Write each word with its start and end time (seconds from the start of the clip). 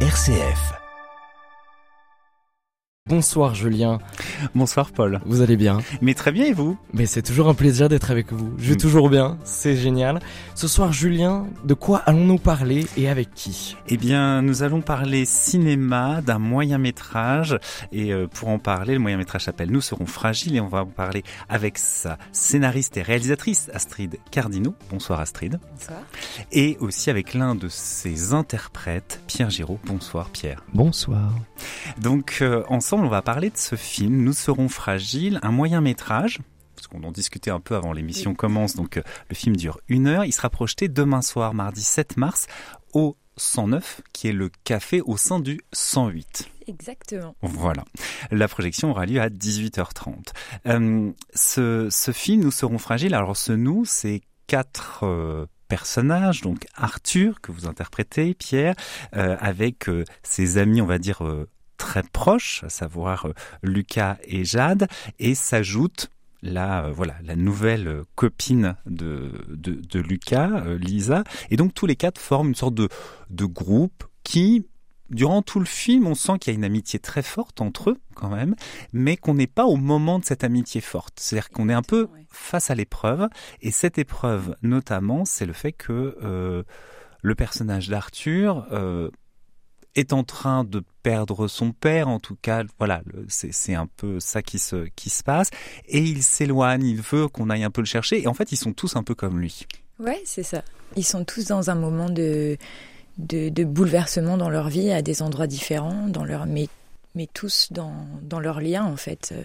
RCF. 0.00 0.85
Bonsoir 3.10 3.54
Julien. 3.54 3.98
Bonsoir 4.56 4.90
Paul. 4.90 5.20
Vous 5.26 5.40
allez 5.40 5.56
bien 5.56 5.78
Mais 6.02 6.12
très 6.14 6.32
bien 6.32 6.44
et 6.46 6.52
vous 6.52 6.76
Mais 6.92 7.06
c'est 7.06 7.22
toujours 7.22 7.48
un 7.48 7.54
plaisir 7.54 7.88
d'être 7.88 8.10
avec 8.10 8.32
vous. 8.32 8.52
Je 8.58 8.70
vais 8.70 8.74
Mm. 8.74 8.78
toujours 8.78 9.08
bien, 9.10 9.38
c'est 9.44 9.76
génial. 9.76 10.18
Ce 10.56 10.66
soir 10.66 10.92
Julien, 10.92 11.46
de 11.64 11.74
quoi 11.74 11.98
allons-nous 11.98 12.38
parler 12.38 12.84
et 12.96 13.08
avec 13.08 13.32
qui? 13.32 13.76
Eh 13.86 13.96
bien, 13.96 14.42
nous 14.42 14.64
allons 14.64 14.80
parler 14.80 15.24
cinéma 15.24 16.20
d'un 16.20 16.40
moyen 16.40 16.78
métrage. 16.78 17.56
Et 17.92 18.12
euh, 18.12 18.26
pour 18.26 18.48
en 18.48 18.58
parler, 18.58 18.94
le 18.94 18.98
moyen 18.98 19.18
métrage 19.18 19.44
s'appelle 19.44 19.70
Nous 19.70 19.80
serons 19.82 20.06
fragiles 20.06 20.56
et 20.56 20.60
on 20.60 20.66
va 20.66 20.82
en 20.82 20.86
parler 20.86 21.22
avec 21.48 21.78
sa 21.78 22.18
scénariste 22.32 22.96
et 22.96 23.02
réalisatrice 23.02 23.70
Astrid 23.72 24.18
Cardino. 24.32 24.74
Bonsoir 24.90 25.20
Astrid. 25.20 25.60
Bonsoir. 25.74 25.98
Et 26.50 26.76
aussi 26.80 27.08
avec 27.10 27.34
l'un 27.34 27.54
de 27.54 27.68
ses 27.68 28.32
interprètes, 28.34 29.20
Pierre 29.28 29.50
Giraud. 29.50 29.78
Bonsoir 29.86 30.28
Pierre. 30.30 30.64
Bonsoir. 30.74 31.30
Donc 32.00 32.38
euh, 32.42 32.64
ensemble, 32.96 33.06
on 33.06 33.10
va 33.10 33.22
parler 33.22 33.50
de 33.50 33.58
ce 33.58 33.76
film, 33.76 34.22
Nous 34.22 34.32
serons 34.32 34.68
fragiles, 34.70 35.38
un 35.42 35.50
moyen 35.50 35.82
métrage. 35.82 36.40
Parce 36.74 36.86
qu'on 36.88 37.02
en 37.04 37.12
discutait 37.12 37.50
un 37.50 37.60
peu 37.60 37.74
avant 37.74 37.92
l'émission 37.92 38.34
commence, 38.34 38.74
donc 38.74 38.96
euh, 38.96 39.02
le 39.28 39.34
film 39.34 39.56
dure 39.56 39.78
une 39.88 40.06
heure. 40.06 40.24
Il 40.24 40.32
sera 40.32 40.48
projeté 40.48 40.88
demain 40.88 41.20
soir, 41.20 41.52
mardi 41.52 41.82
7 41.82 42.16
mars, 42.16 42.46
au 42.94 43.16
109, 43.36 44.02
qui 44.12 44.28
est 44.28 44.32
le 44.32 44.50
café 44.64 45.02
au 45.02 45.16
sein 45.16 45.40
du 45.40 45.60
108. 45.72 46.50
Exactement. 46.68 47.34
Voilà. 47.42 47.84
La 48.30 48.48
projection 48.48 48.90
aura 48.90 49.04
lieu 49.04 49.20
à 49.20 49.28
18h30. 49.28 50.14
Euh, 50.66 51.12
ce, 51.34 51.88
ce 51.90 52.12
film, 52.12 52.42
Nous 52.42 52.50
serons 52.50 52.78
fragiles, 52.78 53.14
alors 53.14 53.36
ce 53.36 53.52
nous, 53.52 53.84
c'est 53.84 54.22
quatre 54.46 55.00
euh, 55.02 55.46
personnages, 55.68 56.40
donc 56.40 56.66
Arthur, 56.74 57.40
que 57.42 57.52
vous 57.52 57.66
interprétez, 57.66 58.34
Pierre, 58.34 58.74
euh, 59.14 59.36
avec 59.40 59.86
ses 60.22 60.58
amis, 60.58 60.80
on 60.80 60.86
va 60.86 60.98
dire, 60.98 61.22
très 61.86 62.02
proches, 62.02 62.64
à 62.64 62.68
savoir 62.68 63.26
euh, 63.26 63.32
Lucas 63.62 64.18
et 64.24 64.44
Jade, 64.44 64.88
et 65.20 65.36
s'ajoute 65.36 66.10
la 66.42 66.86
euh, 66.86 66.90
voilà 66.90 67.14
la 67.22 67.36
nouvelle 67.36 67.86
euh, 67.86 68.02
copine 68.16 68.74
de, 68.86 69.30
de, 69.48 69.74
de 69.74 70.00
Lucas, 70.00 70.64
Lisa, 70.80 71.22
et 71.50 71.56
donc 71.56 71.74
tous 71.74 71.86
les 71.86 71.94
quatre 71.94 72.20
forment 72.20 72.48
une 72.48 72.56
sorte 72.56 72.74
de, 72.74 72.88
de 73.30 73.44
groupe 73.44 74.02
qui 74.24 74.66
durant 75.10 75.42
tout 75.42 75.60
le 75.60 75.66
film, 75.66 76.08
on 76.08 76.16
sent 76.16 76.40
qu'il 76.40 76.52
y 76.52 76.56
a 76.56 76.58
une 76.58 76.64
amitié 76.64 76.98
très 76.98 77.22
forte 77.22 77.60
entre 77.60 77.90
eux, 77.90 77.98
quand 78.16 78.28
même, 78.28 78.56
mais 78.92 79.16
qu'on 79.16 79.34
n'est 79.34 79.46
pas 79.46 79.66
au 79.66 79.76
moment 79.76 80.18
de 80.18 80.24
cette 80.24 80.42
amitié 80.42 80.80
forte. 80.80 81.20
C'est-à-dire 81.20 81.50
qu'on 81.50 81.68
est 81.68 81.74
un 81.74 81.82
peu 81.82 82.08
face 82.28 82.72
à 82.72 82.74
l'épreuve, 82.74 83.28
et 83.60 83.70
cette 83.70 83.98
épreuve, 83.98 84.56
notamment, 84.62 85.24
c'est 85.24 85.46
le 85.46 85.52
fait 85.52 85.70
que 85.70 86.18
euh, 86.24 86.64
le 87.22 87.34
personnage 87.36 87.88
d'Arthur 87.88 88.66
euh, 88.72 89.10
est 89.96 90.12
en 90.12 90.22
train 90.22 90.64
de 90.64 90.82
perdre 91.02 91.48
son 91.48 91.72
père, 91.72 92.08
en 92.08 92.20
tout 92.20 92.36
cas, 92.40 92.62
voilà, 92.78 93.02
c'est 93.28 93.74
un 93.74 93.86
peu 93.96 94.20
ça 94.20 94.42
qui 94.42 94.58
se, 94.58 94.86
qui 94.94 95.10
se 95.10 95.22
passe, 95.22 95.50
et 95.88 96.00
il 96.00 96.22
s'éloigne, 96.22 96.84
il 96.84 97.00
veut 97.00 97.28
qu'on 97.28 97.50
aille 97.50 97.64
un 97.64 97.70
peu 97.70 97.80
le 97.80 97.86
chercher, 97.86 98.22
et 98.22 98.28
en 98.28 98.34
fait, 98.34 98.52
ils 98.52 98.56
sont 98.56 98.72
tous 98.72 98.96
un 98.96 99.02
peu 99.02 99.14
comme 99.14 99.40
lui. 99.40 99.66
Ouais, 99.98 100.20
c'est 100.24 100.42
ça. 100.42 100.62
Ils 100.96 101.04
sont 101.04 101.24
tous 101.24 101.46
dans 101.46 101.70
un 101.70 101.74
moment 101.74 102.10
de, 102.10 102.58
de, 103.18 103.64
bouleversement 103.64 104.36
dans 104.36 104.50
leur 104.50 104.68
vie, 104.68 104.90
à 104.92 105.02
des 105.02 105.22
endroits 105.22 105.46
différents, 105.46 106.06
dans 106.08 106.24
leur, 106.24 106.46
mais, 106.46 106.68
mais 107.14 107.28
tous 107.32 107.68
dans, 107.70 108.06
dans 108.22 108.40
leurs 108.40 108.60
liens, 108.60 108.84
en 108.84 108.96
fait, 108.96 109.32
euh, 109.32 109.42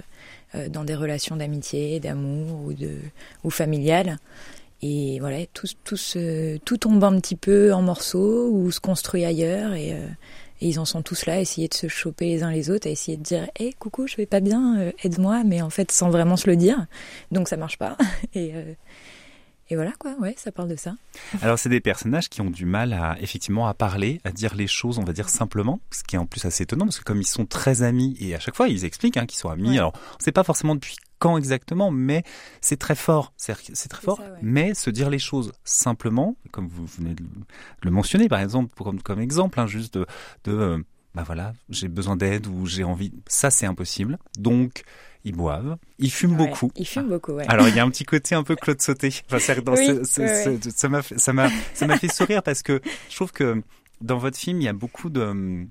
euh, 0.56 0.70
dans 0.70 0.84
des 0.84 0.96
relations 0.96 1.38
d'amitié, 1.38 2.00
d'amour 2.00 2.66
ou, 2.66 2.74
de, 2.74 2.98
ou 3.44 3.50
familiales. 3.50 4.18
Et 4.82 5.20
voilà, 5.20 5.46
tout, 5.54 5.68
tout, 5.84 5.98
se- 5.98 6.58
tout 6.60 6.78
tombe 6.78 7.04
un 7.04 7.20
petit 7.20 7.36
peu 7.36 7.74
en 7.74 7.82
morceaux 7.82 8.50
ou 8.52 8.72
se 8.72 8.80
construit 8.80 9.26
ailleurs. 9.26 9.74
Et, 9.74 9.94
euh, 9.94 10.08
et 10.62 10.68
ils 10.70 10.80
en 10.80 10.86
sont 10.86 11.02
tous 11.02 11.26
là, 11.26 11.34
à 11.34 11.40
essayer 11.40 11.68
de 11.68 11.74
se 11.74 11.88
choper 11.88 12.26
les 12.28 12.44
uns 12.44 12.52
les 12.52 12.70
autres, 12.70 12.88
à 12.88 12.92
essayer 12.92 13.18
de 13.18 13.24
dire 13.24 13.48
Hé, 13.60 13.74
coucou, 13.74 14.08
je 14.08 14.16
vais 14.16 14.26
pas 14.26 14.40
bien, 14.40 14.80
euh, 14.80 14.92
aide-moi, 15.04 15.44
mais 15.44 15.62
en 15.62 15.70
fait, 15.70 15.92
sans 15.92 16.10
vraiment 16.10 16.38
se 16.38 16.48
le 16.50 16.56
dire. 16.56 16.86
Donc 17.32 17.48
ça 17.48 17.58
marche 17.58 17.78
pas. 17.78 17.98
Et, 18.36 18.52
euh, 18.56 18.74
et 19.72 19.76
voilà, 19.76 19.94
quoi, 19.98 20.14
ouais, 20.20 20.36
ça 20.38 20.52
parle 20.52 20.68
de 20.68 20.76
ça. 20.76 20.96
Alors 21.42 21.58
c'est 21.58 21.70
des 21.70 21.80
personnages 21.80 22.28
qui 22.28 22.42
ont 22.42 22.50
du 22.50 22.66
mal 22.66 22.92
à 22.92 23.16
effectivement 23.22 23.68
à 23.68 23.74
parler, 23.74 24.20
à 24.26 24.32
dire 24.34 24.54
les 24.54 24.68
choses, 24.68 25.00
on 25.00 25.04
va 25.06 25.14
dire 25.14 25.30
simplement, 25.30 25.80
ce 25.92 26.04
qui 26.04 26.18
est 26.18 26.20
en 26.20 26.26
plus 26.26 26.44
assez 26.44 26.64
étonnant 26.64 26.84
parce 26.86 27.00
que 27.00 27.06
comme 27.06 27.22
ils 27.22 27.26
sont 27.28 27.46
très 27.46 27.82
amis 27.82 28.18
et 28.20 28.36
à 28.36 28.40
chaque 28.40 28.56
fois 28.58 28.68
ils 28.68 28.84
expliquent 28.84 29.16
hein, 29.16 29.26
qu'ils 29.26 29.40
sont 29.40 29.50
amis. 29.50 29.70
Ouais. 29.70 29.78
Alors 29.78 29.94
on 30.20 30.24
sait 30.24 30.34
pas 30.34 30.44
forcément 30.44 30.76
depuis 30.76 30.98
quand 31.20 31.38
exactement, 31.38 31.90
mais 31.90 32.24
c'est 32.60 32.76
très 32.78 32.96
fort, 32.96 33.32
c'est 33.38 33.54
très 33.88 34.02
fort. 34.02 34.18
ça, 34.18 34.24
ouais. 34.24 34.40
Mais 34.42 34.74
se 34.74 34.90
dire 34.90 35.10
les 35.10 35.20
choses 35.20 35.54
simplement, 35.64 36.36
comme 36.52 36.68
vous 36.68 36.86
venez 36.86 37.14
de 37.14 37.24
le- 37.84 37.92
mentionner 37.92 38.28
par 38.28 38.42
exemple, 38.42 38.70
comme 39.04 39.22
exemple, 39.22 39.58
hein, 39.60 39.68
juste 39.68 39.94
de, 39.98 40.06
de 40.44 40.52
euh, 40.52 40.78
bah 41.16 41.24
voilà, 41.26 41.54
j'ai 41.70 41.88
besoin 41.88 42.16
d'aide 42.18 42.48
ou 42.48 42.66
j'ai 42.66 42.84
envie, 42.84 43.14
ça 43.28 43.52
c'est 43.52 43.66
impossible. 43.66 44.18
Donc 44.38 44.84
ils 45.24 45.36
boivent, 45.36 45.78
ils 46.00 46.12
fument 46.12 46.32
Ouais, 46.40 46.48
beaucoup. 46.48 46.72
Il 46.76 46.86
fume 46.88 47.08
beaucoup, 47.10 47.34
ouais. 47.34 47.46
Alors 47.48 47.68
il 47.68 47.76
y 47.76 47.80
a 47.80 47.84
un 47.84 47.90
petit 47.90 48.06
côté 48.06 48.36
un 48.36 48.44
peu 48.44 48.56
Claude 48.56 48.82
Sauté. 48.82 49.10
Enfin, 49.28 49.40
c'est- 49.40 49.62
dans 49.62 49.74
Oui, 49.76 49.86
ce- 49.86 50.04
ce- 50.04 50.22
ouais, 50.22 50.62
ce- 50.64 50.70
ça 50.72 50.90
m'a 50.90 51.02
fait- 51.98 52.08
sourire 52.14 52.44
parce 52.44 52.64
que 52.64 52.82
je 53.10 53.16
trouve 53.16 53.32
que 53.32 53.62
dans 54.02 54.18
votre 54.18 54.38
film 54.38 54.60
il 54.62 54.64
y 54.64 54.68
a 54.68 54.74
beaucoup 54.74 55.10
de 55.10 55.66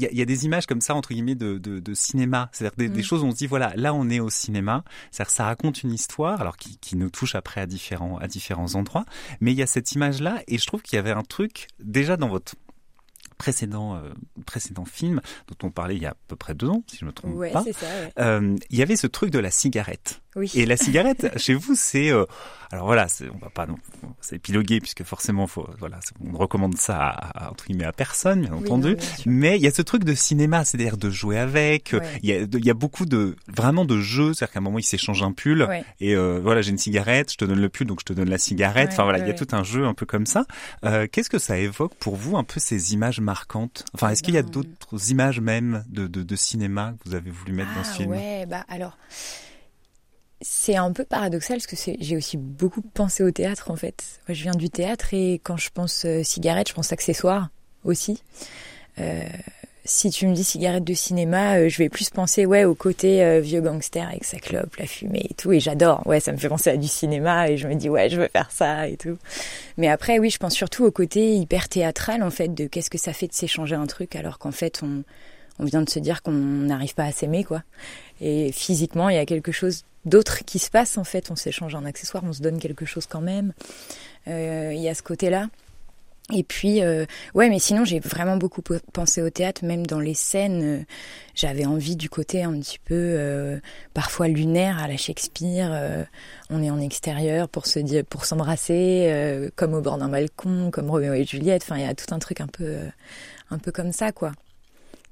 il 0.00 0.04
y 0.04 0.06
a, 0.06 0.10
il 0.12 0.16
y 0.18 0.22
a 0.22 0.24
des 0.24 0.44
images 0.44 0.66
comme 0.66 0.80
ça 0.80 0.94
entre 0.94 1.08
guillemets 1.12 1.34
de, 1.34 1.58
de, 1.58 1.80
de 1.80 1.94
cinéma, 1.94 2.50
c'est-à-dire 2.52 2.76
des, 2.76 2.88
des 2.88 3.00
Mm. 3.00 3.04
choses 3.04 3.24
où 3.24 3.26
on 3.26 3.30
se 3.32 3.36
dit 3.36 3.48
voilà 3.48 3.72
là 3.74 3.92
on 3.94 4.08
est 4.10 4.20
au 4.20 4.30
cinéma, 4.30 4.84
c'est-à-dire 5.10 5.30
ça 5.32 5.44
raconte 5.44 5.82
une 5.82 5.92
histoire 5.92 6.40
alors 6.40 6.56
qui, 6.56 6.78
qui 6.78 6.96
nous 6.96 7.10
touche 7.10 7.34
après 7.34 7.60
à 7.60 7.66
différents 7.66 8.16
à 8.18 8.28
différents 8.28 8.74
endroits, 8.76 9.04
mais 9.40 9.50
il 9.52 9.58
y 9.58 9.62
a 9.62 9.66
cette 9.66 9.90
image 9.92 10.20
là 10.20 10.40
et 10.46 10.56
je 10.58 10.66
trouve 10.66 10.82
qu'il 10.82 10.94
y 10.96 11.00
avait 11.00 11.10
un 11.10 11.22
truc 11.22 11.66
déjà 11.82 12.16
dans 12.16 12.28
votre 12.28 12.54
précédent 13.38 13.94
euh, 13.96 14.10
précédent 14.46 14.84
film 14.84 15.20
dont 15.46 15.66
on 15.68 15.70
parlait 15.70 15.96
il 15.96 16.02
y 16.02 16.06
a 16.06 16.10
à 16.10 16.16
peu 16.26 16.36
près 16.36 16.54
deux 16.54 16.68
ans 16.68 16.82
si 16.88 16.96
je 16.98 17.04
me 17.04 17.12
trompe 17.12 17.34
Ouais, 17.34 17.50
pas. 17.52 17.62
ça, 17.62 17.68
ouais. 17.86 18.12
Euh, 18.18 18.56
il 18.70 18.78
y 18.78 18.82
avait 18.82 18.96
ce 18.96 19.06
truc 19.06 19.30
de 19.30 19.38
la 19.38 19.50
cigarette. 19.50 20.20
Oui. 20.36 20.50
Et 20.54 20.66
la 20.66 20.76
cigarette, 20.76 21.32
chez 21.38 21.54
vous, 21.54 21.74
c'est 21.74 22.10
euh, 22.10 22.24
alors 22.70 22.84
voilà, 22.84 23.06
on 23.34 23.38
va 23.38 23.48
pas 23.50 23.66
non, 23.66 23.76
c'est 24.20 24.36
épiloguer 24.36 24.78
puisque 24.78 25.02
forcément, 25.02 25.46
faut 25.46 25.66
voilà, 25.78 25.98
c'est- 26.02 26.14
on 26.22 26.36
recommande 26.36 26.76
ça 26.76 26.98
à, 27.08 27.46
à, 27.46 27.50
entre 27.50 27.64
guillemets 27.66 27.86
à 27.86 27.92
personne, 27.92 28.42
bien 28.42 28.52
Oui, 28.52 28.58
entendu. 28.60 28.88
non, 28.90 28.94
bien 28.94 29.00
sûr. 29.16 29.24
Mais 29.26 29.56
il 29.56 29.62
y 29.62 29.66
a 29.66 29.70
ce 29.72 29.80
truc 29.80 30.04
de 30.04 30.14
cinéma, 30.14 30.64
c'est-à-dire 30.66 30.98
de 30.98 31.08
jouer 31.10 31.38
avec. 31.38 31.94
euh, 31.94 32.00
Ouais. 32.00 32.06
Il 32.22 32.28
y 32.28 32.32
a, 32.34 32.40
il 32.42 32.64
y 32.64 32.70
a 32.70 32.74
beaucoup 32.74 33.06
de 33.06 33.36
vraiment 33.48 33.86
de 33.86 33.98
jeux, 34.00 34.34
c'est-à-dire 34.34 34.52
qu'à 34.52 34.58
un 34.58 34.62
moment 34.62 34.78
ils 34.78 34.82
s'échangent 34.84 35.22
un 35.22 35.32
pull 35.32 35.62
Ouais. 35.62 35.82
et 36.00 36.14
euh, 36.14 36.40
voilà, 36.42 36.60
j'ai 36.60 36.70
une 36.72 36.78
cigarette, 36.78 37.32
je 37.32 37.36
te 37.38 37.44
donne 37.46 37.60
le 37.60 37.68
pull, 37.70 37.86
donc 37.86 38.00
je 38.00 38.04
te 38.04 38.12
donne 38.12 38.28
la 38.28 38.38
cigarette. 38.38 38.88
Ouais, 38.88 38.92
enfin 38.94 39.04
voilà, 39.04 39.18
il 39.20 39.26
y 39.26 39.30
a 39.30 39.34
tout 39.34 39.48
un 39.52 39.64
jeu 39.64 39.86
un 39.86 39.94
peu 39.94 40.04
comme 40.04 40.26
ça. 40.26 40.44
Euh, 40.84 41.06
Qu'est-ce 41.10 41.30
que 41.30 41.38
ça 41.38 41.56
évoque 41.58 41.94
pour 41.94 42.16
vous 42.16 42.36
un 42.36 42.44
peu 42.44 42.60
ces 42.60 42.92
images 42.92 43.20
marquantes? 43.20 43.84
Enfin, 43.94 44.10
est-ce 44.10 44.22
qu'il 44.22 44.34
y 44.34 44.38
a 44.38 44.42
Ben- 44.42 44.50
d'autres 44.50 45.10
images 45.10 45.40
même 45.40 45.84
de, 45.88 46.06
de, 46.06 46.22
de 46.22 46.36
cinéma 46.36 46.92
que 47.02 47.08
vous 47.08 47.14
avez 47.14 47.30
voulu 47.30 47.52
mettre 47.54 47.74
dans 47.74 47.82
ce 47.84 47.90
Ah 47.92 47.94
film? 47.96 48.10
ouais, 48.10 48.44
bah 48.46 48.64
alors 48.68 48.98
c'est 50.40 50.76
un 50.76 50.92
peu 50.92 51.04
paradoxal 51.04 51.58
parce 51.58 51.66
que 51.66 51.92
j'ai 51.98 52.16
aussi 52.16 52.36
beaucoup 52.36 52.82
pensé 52.82 53.22
au 53.22 53.30
théâtre 53.30 53.70
en 53.70 53.76
fait. 53.76 54.04
Je 54.28 54.42
viens 54.42 54.54
du 54.54 54.70
théâtre 54.70 55.12
et 55.12 55.40
quand 55.42 55.56
je 55.56 55.70
pense 55.70 56.04
euh, 56.04 56.22
cigarette, 56.22 56.68
je 56.68 56.74
pense 56.74 56.92
accessoires 56.92 57.48
aussi. 57.84 58.22
Euh, 59.00 59.22
si 59.84 60.10
tu 60.10 60.26
me 60.26 60.34
dis 60.34 60.44
cigarette 60.44 60.84
de 60.84 60.92
cinéma, 60.92 61.56
euh, 61.56 61.68
je 61.68 61.78
vais 61.78 61.88
plus 61.88 62.10
penser 62.10 62.44
ouais 62.44 62.64
au 62.64 62.74
côté 62.74 63.24
euh, 63.24 63.40
vieux 63.40 63.60
gangster 63.60 64.06
avec 64.06 64.24
sa 64.24 64.38
clope, 64.38 64.76
la 64.76 64.86
fumée 64.86 65.26
et 65.30 65.34
tout 65.34 65.50
et 65.52 65.60
j'adore. 65.60 66.06
Ouais, 66.06 66.20
ça 66.20 66.30
me 66.30 66.36
fait 66.36 66.48
penser 66.48 66.70
à 66.70 66.76
du 66.76 66.88
cinéma 66.88 67.48
et 67.48 67.56
je 67.56 67.66
me 67.66 67.74
dis 67.74 67.88
ouais, 67.88 68.10
je 68.10 68.20
veux 68.20 68.28
faire 68.28 68.50
ça 68.50 68.86
et 68.86 68.96
tout. 68.96 69.16
Mais 69.76 69.88
après 69.88 70.18
oui, 70.18 70.30
je 70.30 70.38
pense 70.38 70.54
surtout 70.54 70.84
au 70.84 70.90
côté 70.90 71.34
hyper 71.34 71.68
théâtral 71.68 72.22
en 72.22 72.30
fait 72.30 72.54
de 72.54 72.66
qu'est-ce 72.66 72.90
que 72.90 72.98
ça 72.98 73.12
fait 73.12 73.28
de 73.28 73.32
s'échanger 73.32 73.76
un 73.76 73.86
truc 73.86 74.14
alors 74.14 74.38
qu'en 74.38 74.52
fait 74.52 74.82
on 74.82 75.02
on 75.58 75.64
vient 75.64 75.82
de 75.82 75.90
se 75.90 75.98
dire 75.98 76.22
qu'on 76.22 76.32
n'arrive 76.32 76.94
pas 76.94 77.04
à 77.04 77.12
s'aimer 77.12 77.42
quoi. 77.42 77.62
Et 78.20 78.52
physiquement, 78.52 79.08
il 79.08 79.16
y 79.16 79.18
a 79.18 79.26
quelque 79.26 79.52
chose 79.52 79.84
d'autre 80.08 80.44
qui 80.44 80.58
se 80.58 80.70
passe 80.70 80.98
en 80.98 81.04
fait. 81.04 81.30
On 81.30 81.36
s'échange 81.36 81.74
un 81.74 81.84
accessoire, 81.84 82.24
on 82.26 82.32
se 82.32 82.42
donne 82.42 82.58
quelque 82.58 82.84
chose 82.86 83.06
quand 83.06 83.20
même. 83.20 83.52
Euh, 84.26 84.72
Il 84.74 84.80
y 84.80 84.88
a 84.88 84.94
ce 84.94 85.02
côté-là. 85.02 85.48
Et 86.30 86.42
puis, 86.42 86.82
euh, 86.82 87.06
ouais, 87.34 87.48
mais 87.48 87.58
sinon, 87.58 87.86
j'ai 87.86 88.00
vraiment 88.00 88.36
beaucoup 88.36 88.60
pensé 88.92 89.22
au 89.22 89.30
théâtre, 89.30 89.64
même 89.64 89.86
dans 89.86 89.98
les 89.98 90.12
scènes. 90.12 90.62
euh, 90.62 90.84
J'avais 91.34 91.64
envie 91.64 91.96
du 91.96 92.10
côté 92.10 92.42
un 92.42 92.52
petit 92.60 92.78
peu, 92.78 93.58
parfois 93.94 94.28
lunaire 94.28 94.78
à 94.78 94.88
la 94.88 94.98
Shakespeare. 94.98 96.06
on 96.50 96.62
est 96.62 96.68
en 96.70 96.80
extérieur 96.80 97.48
pour 97.48 97.66
se 97.66 97.78
dire, 97.78 98.04
pour 98.04 98.26
s'embrasser, 98.26 99.50
comme 99.56 99.72
au 99.72 99.80
bord 99.80 99.96
d'un 99.96 100.10
balcon, 100.10 100.70
comme 100.70 100.90
Roméo 100.90 101.14
et 101.14 101.24
Juliette. 101.24 101.62
Enfin, 101.62 101.76
il 101.76 101.82
y 101.82 101.88
a 101.88 101.94
tout 101.94 102.12
un 102.12 102.18
truc 102.18 102.42
un 102.42 102.46
peu, 102.48 102.76
un 103.50 103.58
peu 103.58 103.72
comme 103.72 103.92
ça, 103.92 104.12
quoi. 104.12 104.32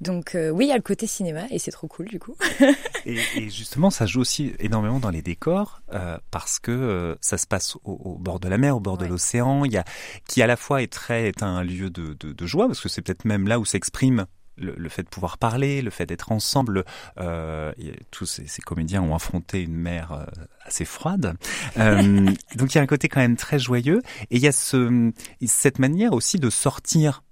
Donc 0.01 0.35
euh, 0.35 0.51
oui, 0.51 0.67
il 0.67 0.69
y 0.69 0.73
a 0.73 0.77
le 0.77 0.83
côté 0.83 1.07
cinéma 1.07 1.43
et 1.51 1.59
c'est 1.59 1.71
trop 1.71 1.89
cool 1.89 2.07
du 2.07 2.19
coup. 2.19 2.35
Et, 3.09 3.21
et 3.37 3.51
justement, 3.51 3.91
ça 3.91 4.05
joue 4.05 4.21
aussi 4.21 4.53
énormément 4.59 4.99
dans 4.99 5.11
les 5.11 5.23
décors 5.23 5.81
euh, 5.93 6.19
parce 6.33 6.59
que 6.59 6.73
euh, 6.73 7.15
ça 7.21 7.39
se 7.39 7.47
passe 7.47 7.77
au, 7.85 7.93
au 7.93 8.19
bord 8.19 8.41
de 8.41 8.49
la 8.49 8.59
mer, 8.59 8.77
au 8.77 8.81
bord 8.81 8.99
de 8.99 9.07
l'océan, 9.07 9.65
il 9.65 9.71
y 9.73 9.77
a 9.77 9.85
qui 10.27 10.43
à 10.43 10.49
la 10.49 10.57
fois 10.57 10.83
est 10.83 10.93
très 10.93 11.29
est 11.29 11.45
un 11.45 11.63
lieu 11.63 11.89
de, 11.89 12.15
de, 12.19 12.33
de 12.33 12.47
joie 12.47 12.67
parce 12.67 12.81
que 12.81 12.89
c'est 12.89 13.03
peut-être 13.03 13.25
même 13.25 13.47
là 13.47 13.61
où 13.61 13.65
s'exprime 13.65 14.27
le, 14.57 14.75
le 14.77 14.89
fait 14.89 15.03
de 15.03 15.09
pouvoir 15.09 15.39
parler, 15.39 15.83
le 15.83 15.91
fait 15.91 16.07
d'être 16.07 16.33
ensemble. 16.33 16.85
Euh, 17.19 17.73
tous 18.11 18.27
ces, 18.27 18.47
ces 18.47 18.63
comédiens 18.63 19.03
ont 19.03 19.15
affronté 19.15 19.63
une 19.63 19.75
mer 19.77 20.13
euh, 20.13 20.25
assez 20.65 20.85
froide, 20.85 21.37
Euh, 21.79 22.27
donc 22.57 22.75
il 22.75 22.79
y 22.79 22.79
a 22.79 22.83
un 22.83 22.87
côté 22.87 23.09
quand 23.09 23.21
même 23.21 23.37
très 23.37 23.59
joyeux 23.59 24.03
et 24.31 24.37
il 24.37 24.43
y 24.43 24.49
a 24.49 24.53
ce 24.53 25.13
cette 25.47 25.79
manière 25.79 26.13
aussi 26.13 26.39
de 26.39 26.51
sortir 26.51 27.23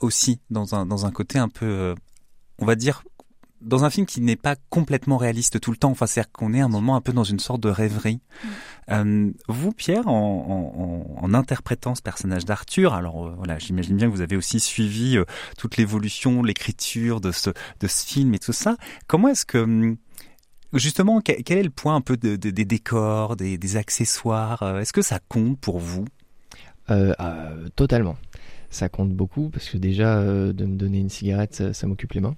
aussi 0.00 0.40
dans 0.50 0.74
un 0.74 0.86
dans 0.86 1.06
un 1.06 1.10
côté 1.10 1.38
un 1.38 1.48
peu, 1.48 1.66
euh, 1.66 1.94
on 2.58 2.66
va 2.66 2.74
dire 2.74 3.02
dans 3.64 3.84
un 3.84 3.90
film 3.90 4.06
qui 4.06 4.20
n'est 4.20 4.36
pas 4.36 4.56
complètement 4.68 5.16
réaliste 5.16 5.58
tout 5.60 5.70
le 5.70 5.76
temps. 5.76 5.90
Enfin, 5.90 6.06
c'est-à-dire 6.06 6.30
qu'on 6.32 6.52
est 6.52 6.60
un 6.60 6.68
moment 6.68 6.96
un 6.96 7.00
peu 7.00 7.12
dans 7.12 7.24
une 7.24 7.38
sorte 7.38 7.60
de 7.60 7.68
rêverie. 7.68 8.20
Mm. 8.20 8.48
Euh, 8.90 9.30
vous, 9.48 9.72
Pierre, 9.72 10.06
en, 10.06 11.14
en, 11.18 11.24
en, 11.24 11.34
interprétant 11.34 11.94
ce 11.94 12.02
personnage 12.02 12.44
d'Arthur, 12.44 12.92
alors 12.92 13.26
euh, 13.26 13.34
voilà, 13.36 13.58
j'imagine 13.58 13.96
bien 13.96 14.08
que 14.08 14.12
vous 14.12 14.20
avez 14.20 14.36
aussi 14.36 14.60
suivi 14.60 15.16
euh, 15.16 15.24
toute 15.56 15.76
l'évolution, 15.78 16.42
l'écriture 16.42 17.20
de 17.20 17.32
ce 17.32 17.50
de 17.80 17.86
ce 17.86 18.06
film 18.06 18.34
et 18.34 18.38
tout 18.38 18.52
ça. 18.52 18.76
Comment 19.06 19.28
est-ce 19.28 19.46
que 19.46 19.58
hum, 19.58 19.96
justement, 20.74 21.20
quel, 21.20 21.40
est 21.46 21.62
le 21.62 21.70
point 21.70 21.96
un 21.96 22.02
peu 22.02 22.18
de, 22.18 22.36
de, 22.36 22.50
des 22.50 22.64
décors, 22.66 23.36
des, 23.36 23.56
des 23.56 23.76
accessoires 23.76 24.78
Est-ce 24.78 24.92
que 24.92 25.02
ça 25.02 25.18
compte 25.28 25.58
pour 25.58 25.78
vous? 25.78 26.04
Totalement. 27.76 28.16
Ça 28.68 28.88
compte 28.88 29.10
beaucoup 29.10 29.48
parce 29.50 29.70
que 29.70 29.78
déjà 29.78 30.20
de 30.22 30.64
me 30.66 30.76
donner 30.76 30.98
une 30.98 31.08
cigarette, 31.08 31.54
ça, 31.54 31.72
ça 31.72 31.86
m'occupe 31.86 32.12
les 32.12 32.20
mains. 32.20 32.36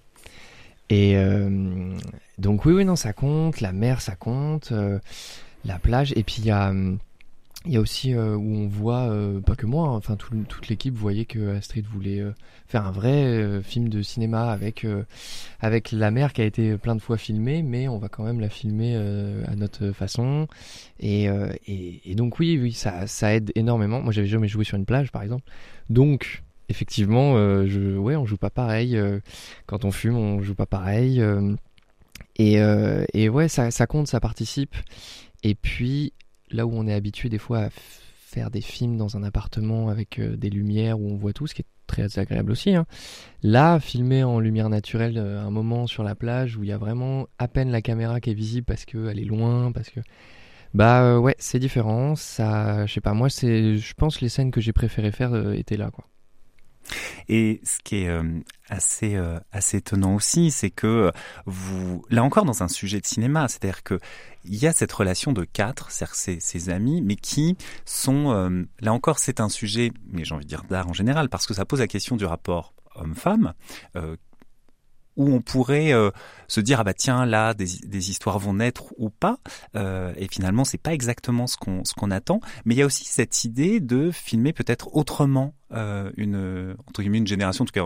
Et 0.88 1.16
euh, 1.16 1.96
donc 2.38 2.64
oui, 2.64 2.72
oui, 2.72 2.84
non, 2.84 2.96
ça 2.96 3.12
compte. 3.12 3.60
La 3.60 3.72
mer, 3.72 4.00
ça 4.00 4.14
compte. 4.14 4.72
Euh, 4.72 4.98
la 5.64 5.78
plage. 5.78 6.12
Et 6.16 6.22
puis 6.22 6.36
il 6.38 6.46
y 6.46 6.50
a, 6.50 6.72
il 7.64 7.72
y 7.72 7.76
a 7.76 7.80
aussi 7.80 8.14
euh, 8.14 8.36
où 8.36 8.54
on 8.56 8.68
voit, 8.68 9.12
pas 9.44 9.56
que 9.56 9.66
moi, 9.66 9.88
hein, 9.88 9.96
enfin 9.96 10.16
toute 10.16 10.68
l'équipe 10.68 10.94
voyait 10.94 11.24
que 11.24 11.56
Astrid 11.56 11.86
voulait 11.86 12.22
faire 12.68 12.86
un 12.86 12.92
vrai 12.92 13.60
film 13.64 13.88
de 13.88 14.00
cinéma 14.02 14.52
avec 14.52 14.86
avec 15.60 15.90
la 15.90 16.12
mer 16.12 16.32
qui 16.32 16.42
a 16.42 16.44
été 16.44 16.76
plein 16.76 16.94
de 16.94 17.02
fois 17.02 17.16
filmée, 17.16 17.62
mais 17.62 17.88
on 17.88 17.98
va 17.98 18.08
quand 18.08 18.22
même 18.22 18.38
la 18.38 18.48
filmer 18.48 18.94
à 19.48 19.56
notre 19.56 19.90
façon. 19.90 20.46
Et, 21.00 21.24
et, 21.66 22.00
et, 22.04 22.14
donc 22.14 22.38
oui, 22.38 22.58
oui, 22.62 22.72
ça, 22.72 23.08
ça 23.08 23.34
aide 23.34 23.50
énormément. 23.56 24.00
Moi, 24.00 24.12
j'avais 24.12 24.28
jamais 24.28 24.48
joué 24.48 24.64
sur 24.64 24.76
une 24.76 24.86
plage, 24.86 25.10
par 25.10 25.22
exemple. 25.22 25.42
Donc 25.90 26.44
effectivement, 26.68 27.36
euh, 27.36 27.66
je, 27.66 27.96
ouais, 27.96 28.16
on 28.16 28.26
joue 28.26 28.36
pas 28.36 28.50
pareil. 28.50 28.96
Euh, 28.96 29.20
quand 29.66 29.84
on 29.84 29.90
fume, 29.90 30.16
on 30.16 30.42
joue 30.42 30.54
pas 30.54 30.66
pareil. 30.66 31.20
Euh, 31.20 31.54
et, 32.38 32.58
et, 33.14 33.28
ouais, 33.30 33.48
ça, 33.48 33.86
compte, 33.86 34.08
ça 34.08 34.20
participe. 34.20 34.76
Et 35.42 35.54
puis, 35.54 36.12
là 36.50 36.66
où 36.66 36.72
on 36.72 36.86
est 36.86 36.92
habitué 36.92 37.30
des 37.30 37.38
fois 37.38 37.60
à 37.60 37.68
faire 37.70 38.50
des 38.50 38.60
films 38.60 38.98
dans 38.98 39.16
un 39.16 39.22
appartement 39.22 39.88
avec 39.88 40.20
des 40.20 40.50
lumières 40.50 41.00
où 41.00 41.10
on 41.10 41.16
voit 41.16 41.32
tout, 41.32 41.46
ce 41.46 41.54
qui 41.54 41.62
est 41.62 41.66
très 41.86 42.18
agréable 42.18 42.50
aussi. 42.50 42.74
Hein. 42.74 42.84
Là, 43.42 43.80
filmer 43.80 44.22
en 44.22 44.38
lumière 44.38 44.68
naturelle 44.68 45.16
un 45.16 45.50
moment 45.50 45.86
sur 45.86 46.02
la 46.02 46.14
plage 46.14 46.58
où 46.58 46.64
il 46.64 46.68
y 46.68 46.72
a 46.72 46.78
vraiment 46.78 47.26
à 47.38 47.48
peine 47.48 47.70
la 47.70 47.80
caméra 47.80 48.20
qui 48.20 48.30
est 48.30 48.34
visible 48.34 48.66
parce 48.66 48.84
qu'elle 48.84 49.18
est 49.18 49.24
loin, 49.24 49.72
parce 49.72 49.88
que 49.88 50.00
bah 50.74 51.18
ouais, 51.18 51.36
c'est 51.38 51.58
différent. 51.58 52.16
Ça, 52.16 52.84
je 52.84 52.92
sais 52.92 53.00
pas, 53.00 53.14
moi 53.14 53.30
c'est, 53.30 53.78
je 53.78 53.94
pense 53.94 54.20
les 54.20 54.28
scènes 54.28 54.50
que 54.50 54.60
j'ai 54.60 54.74
préféré 54.74 55.10
faire 55.10 55.52
étaient 55.54 55.78
là 55.78 55.90
quoi. 55.90 56.04
Et 57.28 57.60
ce 57.64 57.78
qui 57.82 58.02
est 58.02 58.08
euh, 58.08 58.22
assez 58.68 59.16
euh, 59.16 59.38
assez 59.52 59.78
étonnant 59.78 60.14
aussi, 60.14 60.50
c'est 60.50 60.70
que 60.70 61.10
vous 61.46 62.04
là 62.10 62.22
encore 62.22 62.44
dans 62.44 62.62
un 62.62 62.68
sujet 62.68 63.00
de 63.00 63.06
cinéma, 63.06 63.48
c'est-à-dire 63.48 63.82
que 63.82 63.98
il 64.44 64.56
y 64.56 64.66
a 64.66 64.72
cette 64.72 64.92
relation 64.92 65.32
de 65.32 65.44
quatre, 65.44 65.90
c'est-à-dire 65.90 66.14
ces, 66.14 66.40
ces 66.40 66.70
amis, 66.70 67.02
mais 67.02 67.16
qui 67.16 67.56
sont 67.84 68.30
euh, 68.32 68.64
là 68.80 68.92
encore 68.92 69.18
c'est 69.18 69.40
un 69.40 69.48
sujet, 69.48 69.92
mais 70.10 70.24
j'ai 70.24 70.34
envie 70.34 70.44
de 70.44 70.48
dire 70.48 70.64
d'art 70.64 70.88
en 70.88 70.92
général, 70.92 71.28
parce 71.28 71.46
que 71.46 71.54
ça 71.54 71.64
pose 71.64 71.80
la 71.80 71.88
question 71.88 72.16
du 72.16 72.24
rapport 72.24 72.74
homme-femme, 72.94 73.52
où 75.16 75.32
on 75.32 75.40
pourrait 75.42 75.92
se 76.48 76.60
dire 76.60 76.80
ah 76.80 76.84
bah 76.84 76.94
tiens 76.94 77.26
là 77.26 77.52
des, 77.52 77.66
des 77.84 78.10
histoires 78.10 78.38
vont 78.38 78.54
naître 78.54 78.94
ou 78.96 79.10
pas 79.10 79.38
et 79.74 80.28
finalement 80.30 80.64
c'est 80.64 80.78
pas 80.78 80.94
exactement 80.94 81.46
ce 81.46 81.58
qu'on 81.58 81.84
ce 81.84 81.92
qu'on 81.92 82.10
attend. 82.10 82.40
Mais 82.64 82.74
il 82.74 82.78
y 82.78 82.82
a 82.82 82.86
aussi 82.86 83.04
cette 83.04 83.44
idée 83.44 83.80
de 83.80 84.10
filmer 84.10 84.54
peut-être 84.54 84.96
autrement 84.96 85.54
euh, 85.72 86.10
une 86.16 86.76
entre 86.86 87.02
guillemets 87.02 87.18
une 87.18 87.26
génération 87.26 87.64
en 87.64 87.66
tout 87.66 87.72
cas 87.72 87.84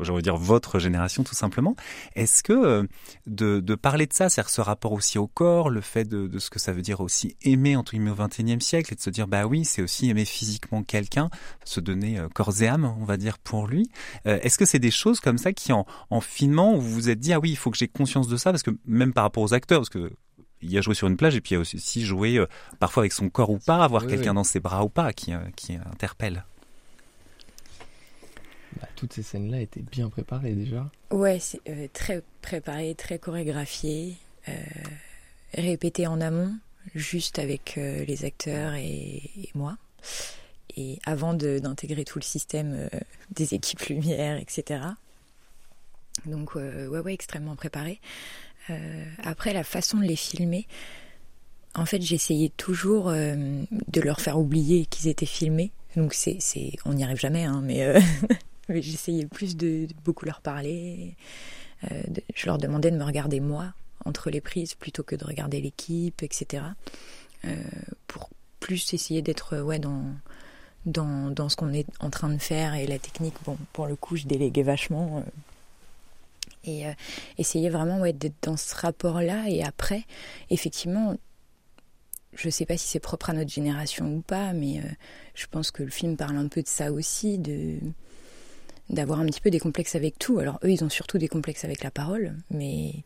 j'aurais 0.00 0.22
dire 0.22 0.36
votre 0.36 0.78
génération 0.78 1.22
tout 1.24 1.34
simplement. 1.34 1.76
Est-ce 2.14 2.42
que 2.42 2.52
euh, 2.52 2.82
de, 3.26 3.60
de 3.60 3.74
parler 3.74 4.06
de 4.06 4.12
ça 4.12 4.28
c'est 4.28 4.42
ce 4.48 4.60
rapport 4.60 4.92
aussi 4.92 5.18
au 5.18 5.26
corps 5.26 5.70
le 5.70 5.80
fait 5.80 6.04
de, 6.04 6.26
de 6.26 6.38
ce 6.38 6.50
que 6.50 6.58
ça 6.58 6.72
veut 6.72 6.82
dire 6.82 7.00
aussi 7.00 7.36
aimer 7.42 7.76
entre 7.76 7.92
guillemets 7.92 8.10
au 8.10 8.14
XXIe 8.14 8.60
siècle 8.60 8.92
et 8.92 8.96
de 8.96 9.00
se 9.00 9.10
dire 9.10 9.28
bah 9.28 9.46
oui 9.46 9.64
c'est 9.64 9.82
aussi 9.82 10.08
aimer 10.10 10.24
physiquement 10.24 10.82
quelqu'un 10.82 11.30
se 11.64 11.80
donner 11.80 12.18
euh, 12.18 12.28
corps 12.28 12.62
et 12.62 12.68
âme 12.68 12.84
on 12.84 13.04
va 13.04 13.16
dire 13.16 13.38
pour 13.38 13.66
lui. 13.66 13.90
Est-ce 14.24 14.58
que 14.58 14.64
c'est 14.64 14.78
des 14.78 14.90
choses 14.90 15.20
comme 15.20 15.38
ça 15.38 15.52
qui 15.52 15.72
en, 15.72 15.86
en 16.10 16.20
filmant 16.20 16.76
vous 16.76 16.90
vous 16.90 17.08
êtes 17.10 17.20
dit 17.20 17.32
ah 17.32 17.40
oui 17.40 17.50
il 17.50 17.56
faut 17.56 17.70
que 17.70 17.76
j'ai 17.76 17.88
conscience 17.88 18.28
de 18.28 18.36
ça 18.36 18.50
parce 18.50 18.62
que 18.62 18.70
même 18.86 19.12
par 19.12 19.24
rapport 19.24 19.42
aux 19.42 19.54
acteurs, 19.54 19.80
parce 19.80 19.88
que 19.88 20.12
il 20.62 20.70
y 20.70 20.78
a 20.78 20.80
joué 20.80 20.94
sur 20.94 21.08
une 21.08 21.16
plage 21.16 21.36
et 21.36 21.40
puis 21.40 21.50
il 21.50 21.54
y 21.54 21.56
a 21.56 21.60
aussi 21.60 22.04
joué 22.04 22.36
euh, 22.36 22.46
parfois 22.78 23.02
avec 23.02 23.12
son 23.12 23.28
corps 23.28 23.50
ou 23.50 23.58
pas, 23.58 23.84
avoir 23.84 24.06
quelqu'un 24.06 24.34
dans 24.34 24.44
ses 24.44 24.60
bras 24.60 24.84
ou 24.84 24.88
pas 24.88 25.12
qui, 25.12 25.34
euh, 25.34 25.38
qui 25.56 25.74
interpelle. 25.74 26.44
Bah, 28.80 28.88
toutes 28.96 29.12
ces 29.12 29.22
scènes-là 29.22 29.60
étaient 29.60 29.82
bien 29.82 30.08
préparées 30.08 30.54
déjà. 30.54 30.90
Ouais, 31.10 31.38
euh, 31.68 31.88
très 31.92 32.22
préparé, 32.40 32.94
très 32.94 33.18
chorégraphié, 33.18 34.16
répété 35.54 36.06
en 36.06 36.20
amont, 36.20 36.54
juste 36.94 37.38
avec 37.38 37.76
les 37.76 38.24
acteurs 38.24 38.74
et, 38.74 39.22
moi. 39.54 39.76
Et 40.76 40.98
avant 41.04 41.34
d'intégrer 41.34 42.04
tout 42.04 42.18
le 42.18 42.24
système 42.24 42.88
des 43.30 43.54
équipes 43.54 43.82
lumière, 43.82 44.38
etc. 44.38 44.80
Donc 46.26 46.54
ouais, 46.54 46.86
ouais, 46.88 47.14
extrêmement 47.14 47.56
préparé. 47.56 48.00
Euh, 48.70 49.04
après, 49.22 49.52
la 49.52 49.64
façon 49.64 49.98
de 49.98 50.04
les 50.04 50.16
filmer, 50.16 50.66
en 51.74 51.86
fait, 51.86 52.02
j'essayais 52.02 52.50
toujours 52.56 53.08
euh, 53.08 53.34
de 53.88 54.00
leur 54.00 54.20
faire 54.20 54.38
oublier 54.38 54.86
qu'ils 54.86 55.08
étaient 55.08 55.26
filmés. 55.26 55.72
Donc 55.96 56.14
c'est, 56.14 56.38
on 56.84 56.94
n'y 56.94 57.04
arrive 57.04 57.18
jamais, 57.18 57.44
hein, 57.44 57.62
euh, 57.62 57.66
mais 57.66 58.00
j'essayais 58.68 59.26
plus 59.26 59.56
de, 59.56 59.86
beaucoup 60.04 60.24
leur 60.24 60.40
parler. 60.40 61.16
je 62.34 62.46
leur 62.46 62.58
demandais 62.58 62.90
de 62.90 62.96
me 62.96 63.04
regarder 63.04 63.40
moi 63.40 63.72
entre 64.04 64.30
les 64.30 64.40
prises 64.40 64.74
plutôt 64.74 65.02
que 65.02 65.16
de 65.16 65.24
regarder 65.24 65.60
l'équipe, 65.60 66.22
etc. 66.22 66.64
pour 68.06 68.30
plus 68.60 68.94
essayer 68.94 69.22
d'être 69.22 69.58
ouais 69.58 69.78
dans 69.78 70.04
dans, 70.86 71.30
dans 71.30 71.48
ce 71.48 71.56
qu'on 71.56 71.72
est 71.72 71.86
en 72.00 72.10
train 72.10 72.28
de 72.28 72.38
faire 72.38 72.74
et 72.74 72.86
la 72.86 72.98
technique. 72.98 73.34
Bon, 73.44 73.56
pour 73.72 73.86
le 73.86 73.96
coup, 73.96 74.16
je 74.16 74.26
déléguais 74.26 74.62
vachement 74.62 75.24
et 76.64 76.86
euh, 76.86 76.92
essayer 77.38 77.70
vraiment 77.70 78.00
ouais, 78.00 78.12
d'être 78.12 78.42
dans 78.42 78.56
ce 78.56 78.74
rapport-là. 78.74 79.48
Et 79.48 79.62
après, 79.62 80.04
effectivement, 80.50 81.16
je 82.34 82.48
ne 82.48 82.50
sais 82.50 82.66
pas 82.66 82.76
si 82.76 82.88
c'est 82.88 83.00
propre 83.00 83.30
à 83.30 83.32
notre 83.32 83.50
génération 83.50 84.06
ou 84.06 84.20
pas, 84.20 84.52
mais 84.52 84.78
euh, 84.78 84.88
je 85.34 85.46
pense 85.46 85.70
que 85.70 85.82
le 85.82 85.90
film 85.90 86.16
parle 86.16 86.36
un 86.36 86.48
peu 86.48 86.62
de 86.62 86.68
ça 86.68 86.92
aussi, 86.92 87.38
de 87.38 87.78
d'avoir 88.90 89.20
un 89.20 89.26
petit 89.26 89.40
peu 89.40 89.50
des 89.50 89.60
complexes 89.60 89.94
avec 89.94 90.18
tout. 90.18 90.38
Alors 90.38 90.58
eux, 90.64 90.70
ils 90.70 90.84
ont 90.84 90.90
surtout 90.90 91.18
des 91.18 91.28
complexes 91.28 91.64
avec 91.64 91.82
la 91.82 91.90
parole, 91.90 92.36
mais 92.50 93.04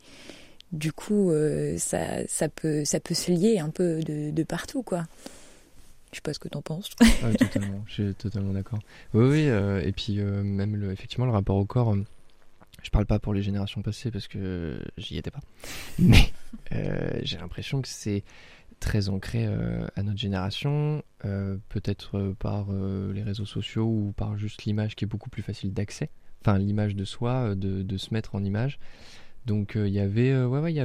du 0.73 0.93
coup, 0.93 1.31
euh, 1.31 1.79
ça, 1.79 2.27
ça, 2.27 2.49
peut, 2.49 2.85
ça 2.85 3.01
peut 3.01 3.15
se 3.15 3.31
lier 3.31 3.59
un 3.59 3.71
peu 3.71 4.01
de, 4.03 4.43
partout, 4.43 4.83
quoi. 4.83 5.05
Je 6.13 6.17
sais 6.17 6.23
pas 6.23 6.33
ce 6.33 6.39
que 6.39 6.49
tu 6.49 6.57
en 6.57 6.63
penses. 6.63 6.91
ah, 7.23 7.33
totalement, 7.39 7.85
je 7.87 7.93
suis 7.93 8.15
totalement 8.15 8.53
d'accord. 8.53 8.79
Oui, 9.15 9.25
oui, 9.25 9.85
et 9.85 9.93
puis 9.93 10.17
même 10.19 10.77
le, 10.77 10.93
effectivement 10.93 11.27
le 11.27 11.33
rapport 11.33 11.57
au 11.57 11.65
corps 11.65 11.95
je 12.87 12.91
parle 12.91 13.07
pas 13.07 13.19
pour 13.19 13.35
les 13.35 13.43
générations 13.43 13.83
passées 13.83 14.13
parce 14.13 14.29
que 14.29 14.79
j'y 14.97 15.19
étais 15.19 15.33
pas. 15.33 15.41
Mais 15.99 16.33
euh, 16.73 17.19
j'ai 17.23 17.37
l'impression 17.37 17.83
que 17.83 17.89
c'est 17.89 18.23
très 18.81 19.09
ancré 19.09 19.47
euh, 19.47 19.87
à 19.97 20.03
notre 20.03 20.19
génération, 20.19 21.03
euh, 21.25 21.57
peut-être 21.69 22.35
par 22.39 22.67
les 22.73 23.23
réseaux 23.23 23.47
sociaux 23.47 23.87
ou 23.87 24.13
par 24.17 24.37
juste 24.37 24.65
l'image 24.65 24.97
qui 24.97 25.05
est 25.05 25.09
beaucoup 25.09 25.31
plus 25.31 25.43
facile 25.43 25.73
d'accès. 25.73 26.11
Enfin, 26.43 26.59
l'image 26.59 26.95
de 26.95 27.05
soi, 27.05 27.55
de, 27.55 27.97
se 27.97 28.15
mettre 28.15 28.35
en 28.35 28.45
image. 28.45 28.79
Donc 29.47 29.73
il 29.75 29.89
y 29.89 30.01
avait, 30.01 30.37
ouais, 30.45 30.61
ouais, 30.61 30.73
il 30.73 30.77
y 30.77 30.81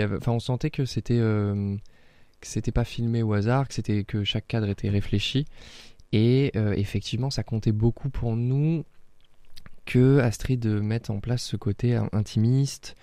avait, 0.00 0.16
enfin, 0.16 0.32
on 0.32 0.40
sentait 0.40 0.70
que 0.70 0.84
c'était, 0.84 1.18
que 1.18 2.70
pas 2.70 2.84
filmé 2.84 3.22
au 3.22 3.32
hasard, 3.34 3.68
que 3.68 3.74
c'était 3.74 4.04
que 4.04 4.24
chaque 4.24 4.46
cadre 4.46 4.68
était 4.68 4.88
réfléchi. 4.88 5.44
Et 6.12 6.52
effectivement, 6.56 7.30
ça 7.30 7.42
comptait 7.42 7.72
beaucoup 7.72 8.08
pour 8.08 8.36
nous 8.36 8.84
que 9.84 10.18
Astrid 10.20 10.64
mette 10.66 11.10
en 11.10 11.20
place 11.20 11.42
ce 11.42 11.56
côté 11.56 11.98
intimiste, 12.12 12.96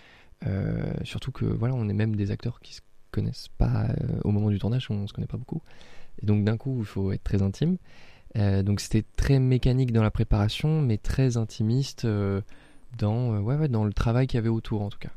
euh, 0.47 0.93
surtout 1.03 1.31
que 1.31 1.45
voilà, 1.45 1.75
on 1.75 1.87
est 1.89 1.93
même 1.93 2.15
des 2.15 2.31
acteurs 2.31 2.59
qui 2.59 2.73
se 2.73 2.81
connaissent 3.11 3.49
pas 3.57 3.85
euh, 3.89 4.19
au 4.23 4.31
moment 4.31 4.49
du 4.49 4.59
tournage, 4.59 4.89
on 4.89 5.07
se 5.07 5.13
connaît 5.13 5.27
pas 5.27 5.37
beaucoup. 5.37 5.61
Et 6.21 6.25
donc 6.25 6.43
d'un 6.43 6.57
coup, 6.57 6.77
il 6.79 6.85
faut 6.85 7.11
être 7.11 7.23
très 7.23 7.41
intime. 7.41 7.77
Euh, 8.37 8.63
donc 8.63 8.79
c'était 8.79 9.05
très 9.15 9.39
mécanique 9.39 9.91
dans 9.91 10.03
la 10.03 10.11
préparation, 10.11 10.81
mais 10.81 10.97
très 10.97 11.37
intimiste 11.37 12.07
dans, 12.97 13.39
ouais, 13.39 13.55
ouais, 13.55 13.67
dans 13.67 13.83
le 13.83 13.93
travail 13.93 14.27
qu'il 14.27 14.37
y 14.37 14.39
avait 14.39 14.49
autour 14.49 14.81
en 14.81 14.89
tout 14.89 14.99
cas. 14.99 15.11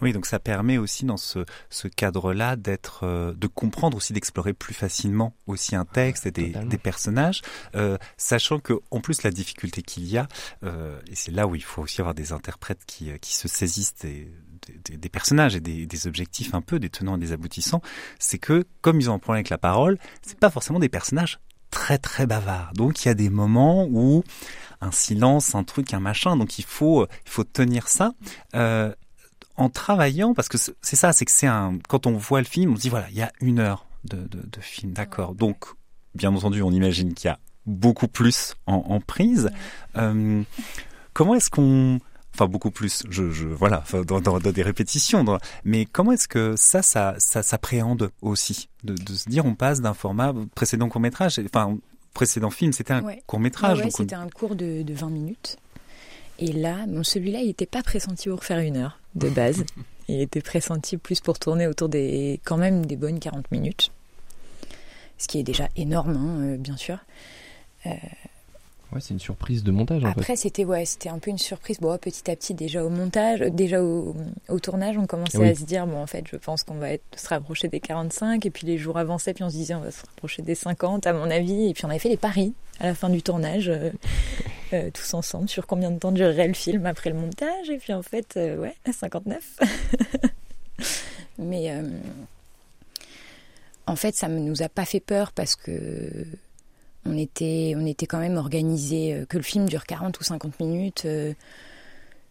Oui, 0.00 0.12
donc 0.12 0.26
ça 0.26 0.38
permet 0.38 0.78
aussi 0.78 1.04
dans 1.04 1.16
ce, 1.16 1.44
ce 1.70 1.88
cadre-là 1.88 2.56
d'être, 2.56 3.04
euh, 3.04 3.34
de 3.34 3.46
comprendre 3.46 3.96
aussi, 3.96 4.12
d'explorer 4.12 4.52
plus 4.52 4.74
facilement 4.74 5.34
aussi 5.46 5.76
un 5.76 5.84
texte 5.84 6.26
et 6.26 6.30
des, 6.30 6.50
des 6.50 6.78
personnages, 6.78 7.42
euh, 7.74 7.98
sachant 8.16 8.58
que 8.58 8.74
en 8.90 9.00
plus 9.00 9.22
la 9.22 9.30
difficulté 9.30 9.82
qu'il 9.82 10.04
y 10.06 10.18
a, 10.18 10.28
euh, 10.64 10.98
et 11.10 11.14
c'est 11.14 11.32
là 11.32 11.46
où 11.46 11.54
il 11.54 11.62
faut 11.62 11.82
aussi 11.82 12.00
avoir 12.00 12.14
des 12.14 12.32
interprètes 12.32 12.84
qui, 12.86 13.10
qui 13.20 13.34
se 13.34 13.48
saisissent 13.48 13.94
des, 13.96 14.30
des, 14.84 14.96
des 14.96 15.08
personnages 15.08 15.56
et 15.56 15.60
des, 15.60 15.86
des, 15.86 16.06
objectifs 16.06 16.54
un 16.54 16.60
peu, 16.60 16.78
des 16.78 16.90
tenants 16.90 17.16
et 17.16 17.20
des 17.20 17.32
aboutissants, 17.32 17.82
c'est 18.18 18.38
que 18.38 18.64
comme 18.80 19.00
ils 19.00 19.10
ont 19.10 19.14
un 19.14 19.18
problème 19.18 19.38
avec 19.38 19.50
la 19.50 19.58
parole, 19.58 19.98
c'est 20.22 20.38
pas 20.38 20.50
forcément 20.50 20.78
des 20.78 20.88
personnages 20.88 21.40
très 21.70 21.98
très 21.98 22.26
bavard. 22.26 22.72
Donc 22.74 23.04
il 23.04 23.08
y 23.08 23.10
a 23.10 23.14
des 23.14 23.30
moments 23.30 23.86
où 23.90 24.24
un 24.80 24.90
silence, 24.90 25.54
un 25.54 25.64
truc, 25.64 25.94
un 25.94 26.00
machin. 26.00 26.36
Donc 26.36 26.58
il 26.58 26.64
faut 26.64 27.06
il 27.26 27.30
faut 27.30 27.44
tenir 27.44 27.88
ça. 27.88 28.12
Euh, 28.54 28.92
en 29.56 29.70
travaillant, 29.70 30.34
parce 30.34 30.48
que 30.48 30.58
c'est 30.58 30.96
ça, 30.96 31.12
c'est 31.12 31.24
que 31.24 31.30
c'est 31.30 31.46
un. 31.46 31.78
Quand 31.88 32.06
on 32.06 32.16
voit 32.16 32.40
le 32.40 32.46
film, 32.46 32.72
on 32.72 32.76
se 32.76 32.82
dit 32.82 32.88
voilà, 32.88 33.08
il 33.10 33.16
y 33.16 33.22
a 33.22 33.32
une 33.40 33.58
heure 33.58 33.86
de, 34.04 34.16
de, 34.16 34.42
de 34.42 34.60
film, 34.60 34.92
d'accord. 34.92 35.34
Donc, 35.34 35.64
bien 36.14 36.34
entendu, 36.34 36.62
on 36.62 36.70
imagine 36.70 37.14
qu'il 37.14 37.28
y 37.28 37.30
a 37.30 37.38
beaucoup 37.64 38.08
plus 38.08 38.54
en, 38.66 38.74
en 38.74 39.00
prise. 39.00 39.50
Euh, 39.96 40.42
comment 41.12 41.34
est-ce 41.34 41.50
qu'on 41.50 42.00
enfin 42.36 42.46
beaucoup 42.46 42.70
plus, 42.70 43.02
je, 43.08 43.30
je 43.30 43.46
voilà, 43.48 43.82
dans, 44.06 44.20
dans, 44.20 44.38
dans, 44.38 44.52
des 44.52 44.62
répétitions. 44.62 45.24
Dans, 45.24 45.38
mais 45.64 45.86
comment 45.86 46.12
est-ce 46.12 46.28
que 46.28 46.54
ça, 46.56 46.82
ça, 46.82 47.14
ça 47.18 47.42
s'appréhende 47.42 48.10
aussi, 48.20 48.68
de, 48.84 48.94
de, 48.94 49.14
se 49.14 49.28
dire 49.28 49.46
on 49.46 49.54
passe 49.54 49.80
d'un 49.80 49.94
format 49.94 50.34
précédent 50.54 50.88
court 50.88 51.00
métrage, 51.00 51.40
enfin 51.44 51.78
précédent 52.14 52.50
film, 52.50 52.72
c'était 52.72 52.94
un 52.94 53.02
ouais. 53.02 53.22
court 53.26 53.40
métrage. 53.40 53.80
Ouais, 53.80 53.90
c'était 53.90 54.14
un 54.14 54.28
cours 54.28 54.56
de, 54.56 54.82
de 54.82 54.94
20 54.94 55.10
minutes. 55.10 55.58
Et 56.38 56.52
là, 56.52 56.86
bon, 56.86 57.02
celui-là, 57.02 57.40
il 57.40 57.46
n'était 57.46 57.66
pas 57.66 57.82
pressenti 57.82 58.28
pour 58.28 58.44
faire 58.44 58.58
une 58.58 58.76
heure 58.76 58.98
de 59.14 59.28
base. 59.28 59.64
il 60.08 60.20
était 60.20 60.40
pressenti 60.40 60.96
plus 60.96 61.20
pour 61.20 61.38
tourner 61.38 61.66
autour 61.66 61.88
des, 61.88 62.40
quand 62.44 62.56
même, 62.56 62.86
des 62.86 62.96
bonnes 62.96 63.18
40 63.18 63.50
minutes. 63.50 63.90
Ce 65.18 65.28
qui 65.28 65.38
est 65.38 65.42
déjà 65.42 65.68
énorme, 65.76 66.16
hein, 66.16 66.40
euh, 66.42 66.56
bien 66.56 66.76
sûr. 66.76 66.98
Euh, 67.86 67.90
Ouais, 68.96 69.02
c'est 69.02 69.12
une 69.12 69.20
surprise 69.20 69.62
de 69.62 69.70
montage 69.70 70.02
en 70.04 70.08
Après, 70.08 70.36
c'était 70.36 70.64
ouais, 70.64 70.86
c'était 70.86 71.10
un 71.10 71.18
peu 71.18 71.30
une 71.30 71.36
surprise. 71.36 71.78
Bon, 71.80 71.96
petit 71.98 72.30
à 72.30 72.34
petit, 72.34 72.54
déjà 72.54 72.82
au 72.82 72.88
montage, 72.88 73.40
déjà 73.40 73.82
au, 73.82 74.16
au 74.48 74.58
tournage, 74.58 74.96
on 74.96 75.06
commençait 75.06 75.36
Oui. 75.36 75.48
à 75.50 75.54
se 75.54 75.64
dire, 75.64 75.86
bon, 75.86 75.98
en 76.00 76.06
fait, 76.06 76.24
je 76.32 76.36
pense 76.36 76.62
qu'on 76.62 76.76
va 76.76 76.92
être, 76.92 77.04
se 77.14 77.28
rapprocher 77.28 77.68
des 77.68 77.78
45. 77.80 78.46
Et 78.46 78.50
puis 78.50 78.66
les 78.66 78.78
jours 78.78 78.96
avançaient, 78.96 79.34
puis 79.34 79.44
on 79.44 79.50
se 79.50 79.54
disait, 79.56 79.74
on 79.74 79.80
va 79.80 79.90
se 79.90 80.00
rapprocher 80.00 80.40
des 80.40 80.54
50, 80.54 81.06
à 81.06 81.12
mon 81.12 81.30
avis. 81.30 81.68
Et 81.68 81.74
puis 81.74 81.84
on 81.84 81.90
avait 81.90 81.98
fait 81.98 82.08
les 82.08 82.16
paris 82.16 82.54
à 82.80 82.86
la 82.86 82.94
fin 82.94 83.10
du 83.10 83.20
tournage, 83.22 83.68
euh, 83.68 83.90
euh, 84.72 84.90
tous 84.94 85.12
ensemble, 85.12 85.50
sur 85.50 85.66
combien 85.66 85.90
de 85.90 85.98
temps 85.98 86.12
durerait 86.12 86.48
le 86.48 86.54
film 86.54 86.86
après 86.86 87.10
le 87.10 87.16
montage. 87.16 87.68
Et 87.68 87.76
puis 87.76 87.92
en 87.92 88.02
fait, 88.02 88.38
euh, 88.38 88.56
ouais, 88.56 88.74
59. 88.90 89.58
Mais 91.38 91.70
euh, 91.70 91.82
en 93.86 93.96
fait, 93.96 94.14
ça 94.16 94.28
ne 94.28 94.38
nous 94.38 94.62
a 94.62 94.70
pas 94.70 94.86
fait 94.86 95.00
peur 95.00 95.32
parce 95.32 95.54
que 95.54 96.24
on 97.06 97.16
était, 97.16 98.06
quand 98.06 98.18
même 98.18 98.36
organisé, 98.36 99.14
euh, 99.14 99.26
que 99.26 99.36
le 99.36 99.42
film 99.42 99.68
dure 99.68 99.84
40 99.84 100.18
ou 100.20 100.24
50 100.24 100.60
minutes. 100.60 101.02
euh, 101.04 101.32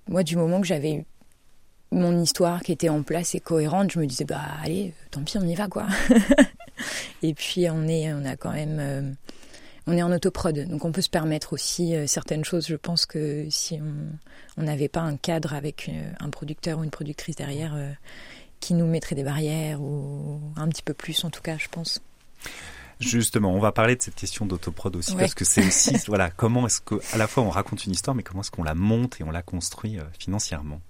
moi, 0.07 0.23
du 0.23 0.35
moment 0.35 0.61
que 0.61 0.67
j'avais 0.67 1.05
mon 1.91 2.21
histoire 2.21 2.61
qui 2.61 2.71
était 2.71 2.89
en 2.89 3.03
place 3.03 3.35
et 3.35 3.39
cohérente, 3.39 3.91
je 3.91 3.99
me 3.99 4.05
disais, 4.05 4.25
bah 4.25 4.41
allez, 4.63 4.93
tant 5.11 5.23
pis, 5.23 5.37
on 5.37 5.47
y 5.47 5.55
va, 5.55 5.67
quoi. 5.67 5.87
et 7.23 7.33
puis, 7.33 7.69
on, 7.69 7.87
est, 7.87 8.13
on 8.13 8.25
a 8.25 8.35
quand 8.35 8.51
même. 8.51 8.77
euh, 8.79 9.11
on 9.87 9.95
est 9.95 10.01
en 10.01 10.11
autoprod, 10.11 10.67
donc 10.67 10.83
on 10.83 10.91
peut 10.91 11.01
se 11.01 11.11
permettre 11.11 11.53
aussi 11.53 11.93
certaines 12.07 12.43
choses. 12.43 12.65
Je 12.65 12.75
pense 12.75 13.05
que 13.05 13.45
si 13.51 13.79
on 14.57 14.63
n'avait 14.63 14.87
pas 14.87 15.01
un 15.01 15.15
cadre 15.15 15.53
avec 15.53 15.91
un 16.19 16.31
producteur 16.31 16.79
ou 16.79 16.83
une 16.83 16.89
productrice 16.89 17.35
derrière 17.35 17.77
qui 18.59 18.73
nous 18.73 18.87
mettrait 18.87 19.13
des 19.13 19.23
barrières, 19.23 19.79
ou 19.79 20.41
un 20.55 20.67
petit 20.69 20.81
peu 20.81 20.95
plus 20.95 21.23
en 21.23 21.29
tout 21.29 21.43
cas, 21.43 21.57
je 21.59 21.67
pense. 21.69 22.01
Justement, 22.99 23.53
on 23.53 23.59
va 23.59 23.71
parler 23.71 23.95
de 23.95 24.01
cette 24.01 24.15
question 24.15 24.45
d'autoprod 24.45 24.95
aussi 24.95 25.13
Ouais. 25.13 25.19
parce 25.21 25.33
que 25.33 25.45
c'est 25.45 25.65
aussi 25.65 25.95
voilà 26.07 26.29
comment 26.29 26.65
est-ce 26.65 26.81
que 26.81 26.95
à 27.13 27.17
la 27.17 27.27
fois 27.27 27.43
on 27.43 27.49
raconte 27.49 27.85
une 27.85 27.91
histoire 27.91 28.15
mais 28.15 28.23
comment 28.23 28.41
est-ce 28.41 28.51
qu'on 28.51 28.63
la 28.63 28.75
monte 28.75 29.19
et 29.19 29.23
on 29.23 29.31
la 29.31 29.41
construit 29.41 29.99
euh, 29.99 30.03
financièrement. 30.17 30.81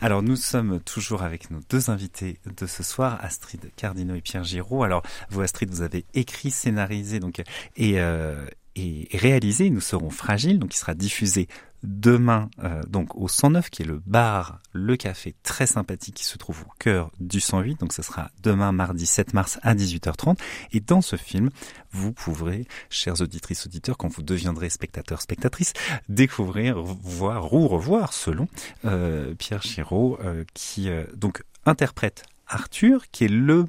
Alors 0.00 0.22
nous 0.22 0.36
sommes 0.36 0.78
toujours 0.80 1.22
avec 1.22 1.50
nos 1.50 1.58
deux 1.68 1.90
invités 1.90 2.38
de 2.56 2.66
ce 2.66 2.84
soir, 2.84 3.18
Astrid 3.20 3.72
Cardino 3.74 4.14
et 4.14 4.20
Pierre 4.20 4.44
Giraud. 4.44 4.84
Alors 4.84 5.02
vous 5.30 5.40
Astrid, 5.40 5.70
vous 5.70 5.82
avez 5.82 6.04
écrit, 6.14 6.50
scénarisé 6.52 7.18
donc 7.18 7.42
et 7.76 8.00
euh, 8.00 8.46
et 8.76 9.08
réalisé 9.12 9.70
Nous 9.70 9.80
serons 9.80 10.10
fragiles, 10.10 10.60
donc 10.60 10.74
il 10.74 10.78
sera 10.78 10.94
diffusé 10.94 11.48
demain 11.82 12.50
euh, 12.62 12.82
donc 12.84 13.14
au 13.14 13.28
109 13.28 13.70
qui 13.70 13.82
est 13.82 13.86
le 13.86 14.00
bar 14.04 14.58
Le 14.72 14.96
Café 14.96 15.34
très 15.42 15.66
sympathique 15.66 16.16
qui 16.16 16.24
se 16.24 16.38
trouve 16.38 16.62
au 16.62 16.72
cœur 16.78 17.10
du 17.20 17.40
108 17.40 17.80
donc 17.80 17.92
ce 17.92 18.02
sera 18.02 18.30
demain 18.42 18.72
mardi 18.72 19.06
7 19.06 19.34
mars 19.34 19.58
à 19.62 19.74
18h30 19.74 20.36
et 20.72 20.80
dans 20.80 21.00
ce 21.00 21.16
film 21.16 21.50
vous 21.92 22.12
pourrez 22.12 22.66
chers 22.90 23.20
auditrices 23.20 23.66
auditeurs 23.66 23.96
quand 23.96 24.08
vous 24.08 24.22
deviendrez 24.22 24.70
spectateurs 24.70 25.22
spectatrices 25.22 25.72
découvrir 26.08 26.80
voir 26.80 27.52
ou 27.54 27.68
revoir 27.68 28.12
selon 28.12 28.48
euh, 28.84 29.34
Pierre 29.34 29.62
Chiraud 29.62 30.18
euh, 30.22 30.44
qui 30.54 30.88
euh, 30.88 31.04
donc 31.16 31.42
interprète 31.64 32.24
Arthur 32.46 33.10
qui 33.10 33.24
est 33.24 33.28
le 33.28 33.66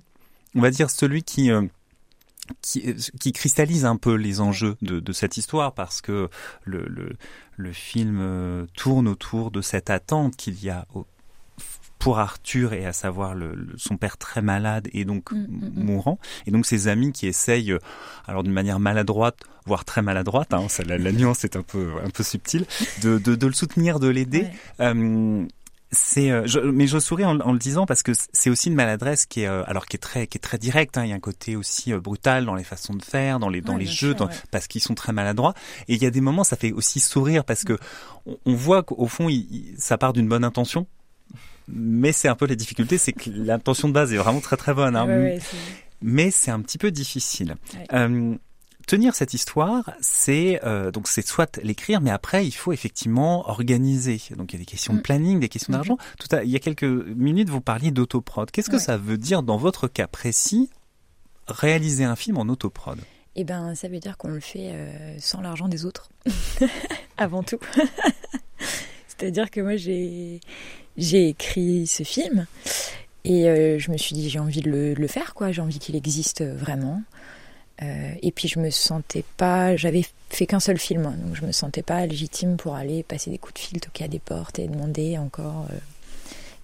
on 0.55 0.61
va 0.61 0.71
dire 0.71 0.89
celui 0.89 1.23
qui 1.23 1.51
qui, 2.61 2.95
qui 3.19 3.31
cristallise 3.31 3.85
un 3.85 3.95
peu 3.97 4.13
les 4.15 4.41
enjeux 4.41 4.75
de, 4.81 4.99
de 4.99 5.11
cette 5.13 5.37
histoire 5.37 5.73
parce 5.73 6.01
que 6.01 6.29
le, 6.63 6.85
le, 6.87 7.11
le 7.57 7.73
film 7.73 8.19
euh, 8.21 8.65
tourne 8.75 9.07
autour 9.07 9.51
de 9.51 9.61
cette 9.61 9.89
attente 9.89 10.35
qu'il 10.35 10.63
y 10.63 10.69
a 10.69 10.85
au- 10.93 11.05
pour 11.99 12.17
Arthur 12.19 12.71
et 12.71 12.85
à 12.85 12.93
savoir 12.93 13.35
le, 13.35 13.53
le- 13.53 13.77
son 13.77 13.97
père 13.97 14.17
très 14.17 14.41
malade 14.41 14.87
et 14.93 15.03
donc 15.03 15.31
Mm, 15.33 15.35
mm, 15.37 15.71
mm. 15.75 15.83
mourant 15.83 16.17
et 16.47 16.51
donc 16.51 16.65
ses 16.65 16.87
amis 16.87 17.11
qui 17.11 17.27
essayent 17.27 17.73
euh, 17.73 17.79
alors 18.25 18.43
d'une 18.43 18.53
manière 18.53 18.79
maladroite 18.79 19.35
voire 19.65 19.83
très 19.83 20.01
maladroite 20.01 20.53
hein, 20.53 20.67
ça, 20.69 20.83
la, 20.83 20.97
la 20.97 21.11
nuance 21.11 21.43
est 21.43 21.57
un 21.57 21.61
peu 21.61 21.91
un 22.03 22.09
peu 22.09 22.23
subtile 22.23 22.65
de, 23.03 23.17
de, 23.19 23.35
de 23.35 23.47
le 23.47 23.51
soutenir 23.53 23.99
de 23.99 24.07
l'aider 24.07 24.47
Ouais. 24.79 24.85
euh, 24.85 25.45
c'est, 25.91 26.29
euh, 26.31 26.43
je- 26.45 26.59
mais 26.59 26.85
je 26.87 26.99
souris 26.99 27.25
en, 27.25 27.39
en 27.39 27.51
le 27.51 27.57
disant 27.59 27.85
parce 27.85 28.03
que 28.03 28.11
c'est 28.33 28.49
aussi 28.49 28.69
une 28.69 28.75
maladresse 28.75 29.25
qui 29.25 29.41
est, 29.41 29.47
euh, 29.47 29.63
alors 29.65 29.85
qui 29.87 29.97
est 29.97 29.99
très, 29.99 30.27
qui 30.27 30.37
est 30.37 30.41
très 30.41 30.57
directe. 30.57 30.97
hein. 30.97 31.03
Il 31.05 31.09
y 31.09 31.13
a 31.13 31.15
un 31.15 31.19
côté 31.19 31.55
aussi 31.55 31.91
euh, 31.93 31.99
brutal 31.99 32.45
dans 32.45 32.55
les 32.55 32.63
façons 32.63 32.93
de 32.93 33.03
faire, 33.03 33.39
dans 33.39 33.49
les, 33.49 33.61
dans 33.61 33.73
Ouais, 33.73 33.79
les 33.79 33.85
jeux, 33.85 34.09
sûr, 34.09 34.15
dans- 34.15 34.27
ouais. 34.27 34.33
parce 34.51 34.67
qu'ils 34.67 34.81
sont 34.81 34.95
très 34.95 35.13
maladroits. 35.13 35.53
Et 35.87 35.95
il 35.95 36.01
y 36.03 36.05
a 36.05 36.11
des 36.11 36.21
moments, 36.21 36.43
ça 36.43 36.55
fait 36.57 36.71
aussi 36.71 36.99
sourire 36.99 37.43
parce 37.43 37.63
que 37.63 37.77
on, 38.25 38.37
on 38.45 38.53
voit 38.53 38.83
qu'au 38.83 39.07
fond, 39.07 39.29
il- 39.29 39.47
il- 39.51 39.75
ça 39.79 39.97
part 39.97 40.13
d'une 40.13 40.27
bonne 40.27 40.43
intention. 40.43 40.85
Mais 41.67 42.11
c'est 42.11 42.27
un 42.27 42.35
peu 42.35 42.47
la 42.47 42.55
difficulté, 42.55 42.97
c'est 42.97 43.13
que 43.13 43.29
l'intention 43.29 43.87
de 43.87 43.93
base 43.93 44.11
est 44.13 44.17
vraiment 44.17 44.41
très 44.41 44.57
très 44.57 44.73
bonne. 44.73 44.95
hein. 44.95 45.05
Ouais, 45.07 45.39
mais 46.01 46.31
c'est 46.31 46.49
un 46.51 46.61
petit 46.61 46.77
peu 46.77 46.89
difficile. 46.91 47.55
Euh, 47.93 48.35
tenir 48.89 49.13
cette 49.13 49.33
histoire, 49.35 49.91
c'est 50.01 50.59
euh, 50.63 50.89
donc 50.91 51.07
c'est 51.07 51.25
soit 51.25 51.57
l'écrire, 51.63 52.01
mais 52.01 52.09
après 52.09 52.45
il 52.45 52.51
faut 52.51 52.73
effectivement 52.73 53.47
organiser. 53.47 54.19
Donc 54.35 54.51
il 54.51 54.55
y 54.55 54.59
a 54.59 54.63
des 54.63 54.65
questions 54.65 54.93
de 54.93 54.99
Mm. 54.99 55.03
planning, 55.03 55.39
des 55.39 55.47
questions 55.49 55.73
d'argent. 55.73 55.97
Tout 56.19 56.35
à, 56.35 56.43
il 56.43 56.49
y 56.49 56.55
a 56.55 56.59
quelques 56.59 56.83
minutes, 56.83 57.49
vous 57.49 57.61
parliez 57.61 57.91
d'autoprod. 57.91 58.49
Qu'est-ce 58.51 58.69
que 58.69 58.75
Ouais. 58.77 58.81
ça 58.81 58.97
veut 58.97 59.17
dire 59.17 59.43
dans 59.43 59.57
votre 59.57 59.87
cas 59.87 60.07
précis 60.07 60.69
réaliser 61.47 62.03
un 62.03 62.15
film 62.15 62.37
en 62.37 62.43
autoprod? 62.49 62.97
Eh 63.35 63.43
ben, 63.43 63.75
ça 63.75 63.87
veut 63.87 63.99
dire 63.99 64.17
qu'on 64.17 64.29
le 64.29 64.39
fait 64.39 64.71
euh, 64.73 65.15
sans 65.19 65.39
l'argent 65.41 65.67
des 65.67 65.85
autres, 65.85 66.09
avant 67.17 67.43
tout. 67.43 67.59
C'est-à-dire 69.07 69.51
que 69.51 69.61
moi, 69.61 69.75
j'ai 69.75 70.39
j'ai 70.97 71.29
écrit 71.29 71.87
ce 71.87 72.03
film 72.03 72.45
et 73.23 73.47
euh, 73.49 73.77
je 73.79 73.91
me 73.91 73.97
suis 73.97 74.15
dit 74.15 74.29
j'ai 74.29 74.39
envie 74.39 74.61
de 74.61 74.69
le, 74.69 74.93
de 74.95 74.99
le 74.99 75.07
faire, 75.07 75.33
quoi. 75.33 75.51
J'ai 75.51 75.61
envie 75.61 75.79
qu'il 75.79 75.95
existe 75.95 76.43
vraiment. 76.43 77.01
Euh, 77.81 78.13
et 78.21 78.31
puis 78.31 78.47
je 78.47 78.59
me 78.59 78.69
sentais 78.69 79.23
pas, 79.37 79.75
j'avais 79.75 80.05
fait 80.29 80.45
qu'un 80.45 80.59
seul 80.59 80.77
film, 80.77 81.05
hein, 81.05 81.15
donc 81.23 81.35
je 81.35 81.45
me 81.45 81.51
sentais 81.51 81.81
pas 81.81 82.05
légitime 82.05 82.57
pour 82.57 82.75
aller 82.75 83.03
passer 83.03 83.31
des 83.31 83.37
coups 83.37 83.53
de 83.53 83.59
fil, 83.59 83.79
toquer 83.79 84.05
à 84.05 84.07
des 84.07 84.19
portes 84.19 84.59
et 84.59 84.67
demander 84.67 85.17
encore 85.17 85.67
euh, 85.71 85.77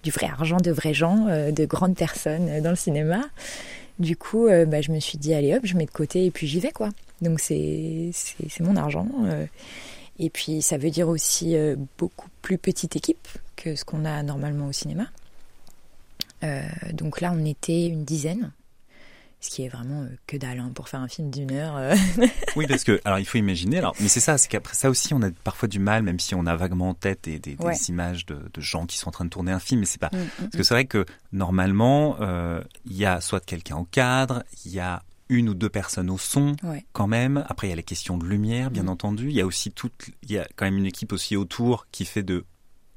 du 0.02 0.10
vrai 0.10 0.26
argent 0.26 0.58
de 0.58 0.70
vrais 0.70 0.92
gens, 0.94 1.26
euh, 1.28 1.52
de 1.52 1.64
grandes 1.64 1.96
personnes 1.96 2.60
dans 2.60 2.70
le 2.70 2.76
cinéma. 2.76 3.22
Du 3.98 4.14
coup, 4.14 4.46
bah, 4.66 4.82
je 4.82 4.92
me 4.92 5.00
suis 5.00 5.16
dit, 5.16 5.32
allez 5.32 5.54
hop, 5.54 5.62
je 5.64 5.74
mets 5.74 5.86
de 5.86 5.90
côté 5.90 6.26
et 6.26 6.30
puis 6.30 6.46
j'y 6.46 6.60
vais, 6.60 6.70
quoi. 6.70 6.90
Donc 7.22 7.40
c'est 7.40 8.10
c'est 8.12 8.60
mon 8.60 8.76
argent. 8.76 9.08
et 10.18 10.28
puis 10.28 10.60
ça 10.60 10.76
veut 10.76 10.90
dire 10.90 11.08
aussi 11.08 11.56
beaucoup 11.96 12.28
plus 12.42 12.58
petite 12.58 12.94
équipe 12.94 13.26
que 13.56 13.74
ce 13.74 13.86
qu'on 13.86 14.04
a 14.04 14.22
normalement 14.22 14.66
au 14.66 14.72
cinéma. 14.72 15.06
Donc 16.92 17.22
là, 17.22 17.32
on 17.34 17.42
était 17.46 17.86
une 17.86 18.04
dizaine, 18.04 18.52
ce 19.46 19.50
qui 19.50 19.62
est 19.64 19.68
vraiment 19.68 20.02
euh, 20.02 20.08
que 20.26 20.36
dalle 20.36 20.58
hein, 20.60 20.70
pour 20.74 20.88
faire 20.88 21.00
un 21.00 21.08
film 21.08 21.30
d'une 21.30 21.52
heure. 21.52 21.76
euh. 21.76 21.94
Oui, 22.56 22.66
parce 22.68 22.84
que 22.84 23.00
alors 23.04 23.18
il 23.18 23.24
faut 23.24 23.38
imaginer. 23.38 23.78
Alors, 23.78 23.94
mais 24.00 24.08
c'est 24.08 24.20
ça, 24.20 24.36
c'est 24.38 24.48
qu'après 24.48 24.74
ça 24.74 24.90
aussi, 24.90 25.14
on 25.14 25.22
a 25.22 25.30
parfois 25.44 25.68
du 25.68 25.78
mal, 25.78 26.02
même 26.02 26.18
si 26.20 26.34
on 26.34 26.46
a 26.46 26.56
vaguement 26.56 26.90
en 26.90 26.94
tête 26.94 27.24
des, 27.24 27.38
des, 27.38 27.54
des 27.56 27.64
Ouais. 27.64 27.74
images 27.88 28.26
de, 28.26 28.38
de 28.52 28.60
gens 28.60 28.86
qui 28.86 28.98
sont 28.98 29.08
en 29.08 29.12
train 29.12 29.24
de 29.24 29.30
tourner 29.30 29.52
un 29.52 29.58
film, 29.60 29.80
mais 29.80 29.86
c'est 29.86 30.00
pas 30.00 30.10
Mm, 30.12 30.18
mm, 30.18 30.28
Parce 30.38 30.56
que 30.56 30.62
c'est 30.62 30.74
vrai 30.74 30.84
que 30.86 31.04
normalement, 31.32 32.16
euh, 32.20 32.62
il 32.86 32.96
y 32.96 33.04
a 33.04 33.20
soit 33.20 33.44
quelqu'un 33.44 33.76
au 33.76 33.84
cadre, 33.84 34.42
il 34.64 34.72
y 34.72 34.80
a 34.80 35.02
une 35.28 35.48
ou 35.48 35.54
deux 35.54 35.68
personnes 35.68 36.10
au 36.10 36.18
son 36.18 36.54
Ouais. 36.62 36.84
quand 36.92 37.06
même. 37.06 37.44
Après, 37.48 37.66
il 37.66 37.70
y 37.70 37.72
a 37.72 37.76
les 37.76 37.82
questions 37.82 38.16
de 38.18 38.24
lumière, 38.24 38.70
bien 38.70 38.88
entendu. 38.88 39.28
Il 39.28 39.34
y 39.36 39.40
a 39.40 39.46
aussi 39.46 39.70
toute, 39.72 40.10
il 40.22 40.30
y 40.32 40.38
a 40.38 40.46
quand 40.56 40.64
même 40.64 40.78
une 40.78 40.86
équipe 40.86 41.12
aussi 41.12 41.36
autour 41.36 41.86
qui 41.92 42.04
fait 42.04 42.22
de, 42.22 42.44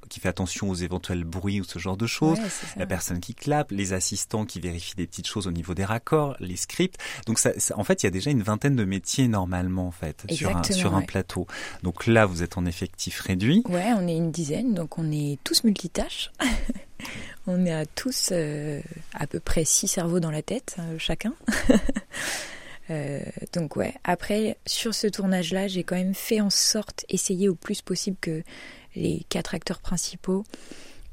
qui 0.10 0.20
fait 0.20 0.30
attention 0.30 0.70
aux 0.70 0.76
éventuels 0.76 1.24
bruits 1.24 1.62
ou 1.62 1.64
ce 1.64 1.80
genre 1.80 1.98
de 1.98 2.08
choses. 2.08 2.40
Ouais. 2.40 2.46
La 2.78 2.86
personne 2.86 3.20
qui 3.20 3.34
clappe, 3.36 3.72
les 3.72 3.94
assistants 3.94 4.46
qui 4.46 4.60
vérifient 4.60 4.96
des 4.96 5.08
petites 5.08 5.28
choses 5.28 5.48
au 5.48 5.52
niveau 5.52 5.74
des 5.74 5.86
raccords, 5.86 6.36
les 6.40 6.56
scripts. 6.58 6.98
Donc 7.26 7.40
ça, 7.40 7.58
ça- 7.60 7.78
en 7.78 7.84
fait, 7.84 8.04
il 8.04 8.06
y 8.06 8.08
a 8.08 8.12
déjà 8.12 8.32
une 8.32 8.44
vingtaine 8.44 8.76
de 8.76 8.86
métiers 8.86 9.28
normalement 9.28 9.88
en 9.88 9.92
fait 9.92 10.26
sur 10.32 10.56
un, 10.56 10.64
sur 10.64 10.92
plateau. 11.06 11.48
Donc 11.84 12.08
là, 12.08 12.26
vous 12.26 12.44
êtes 12.44 12.58
en 12.58 12.66
effectif 12.66 13.20
réduit. 13.22 13.64
Ouais, 13.70 13.94
on 13.98 14.08
est 14.08 14.16
une 14.18 14.32
dizaine, 14.32 14.74
donc 14.74 14.98
on 14.98 15.12
est 15.12 15.38
tous 15.44 15.64
multitâches. 15.64 16.32
on 17.48 17.66
est 17.66 17.74
à 17.74 17.86
tous 17.86 18.30
euh, 18.32 18.82
à 19.14 19.28
peu 19.28 19.40
près 19.40 19.66
six 19.66 19.88
cerveaux 19.88 20.20
dans 20.20 20.32
la 20.32 20.42
tête, 20.42 20.76
euh, 20.80 20.96
chacun. 20.98 21.34
Euh, 22.92 23.20
donc 23.54 23.76
ouais, 23.76 23.94
après, 24.04 24.58
sur 24.66 24.96
ce 24.96 25.06
tournage-là, 25.06 25.68
j'ai 25.68 25.84
quand 25.84 25.96
même 25.96 26.16
fait 26.16 26.42
en 26.42 26.50
sorte, 26.50 27.06
essayer 27.08 27.48
au 27.48 27.54
plus 27.54 27.84
possible 27.84 28.18
que 28.20 28.42
les 28.96 29.26
quatre 29.30 29.56
acteurs 29.56 29.80
principaux 29.80 30.44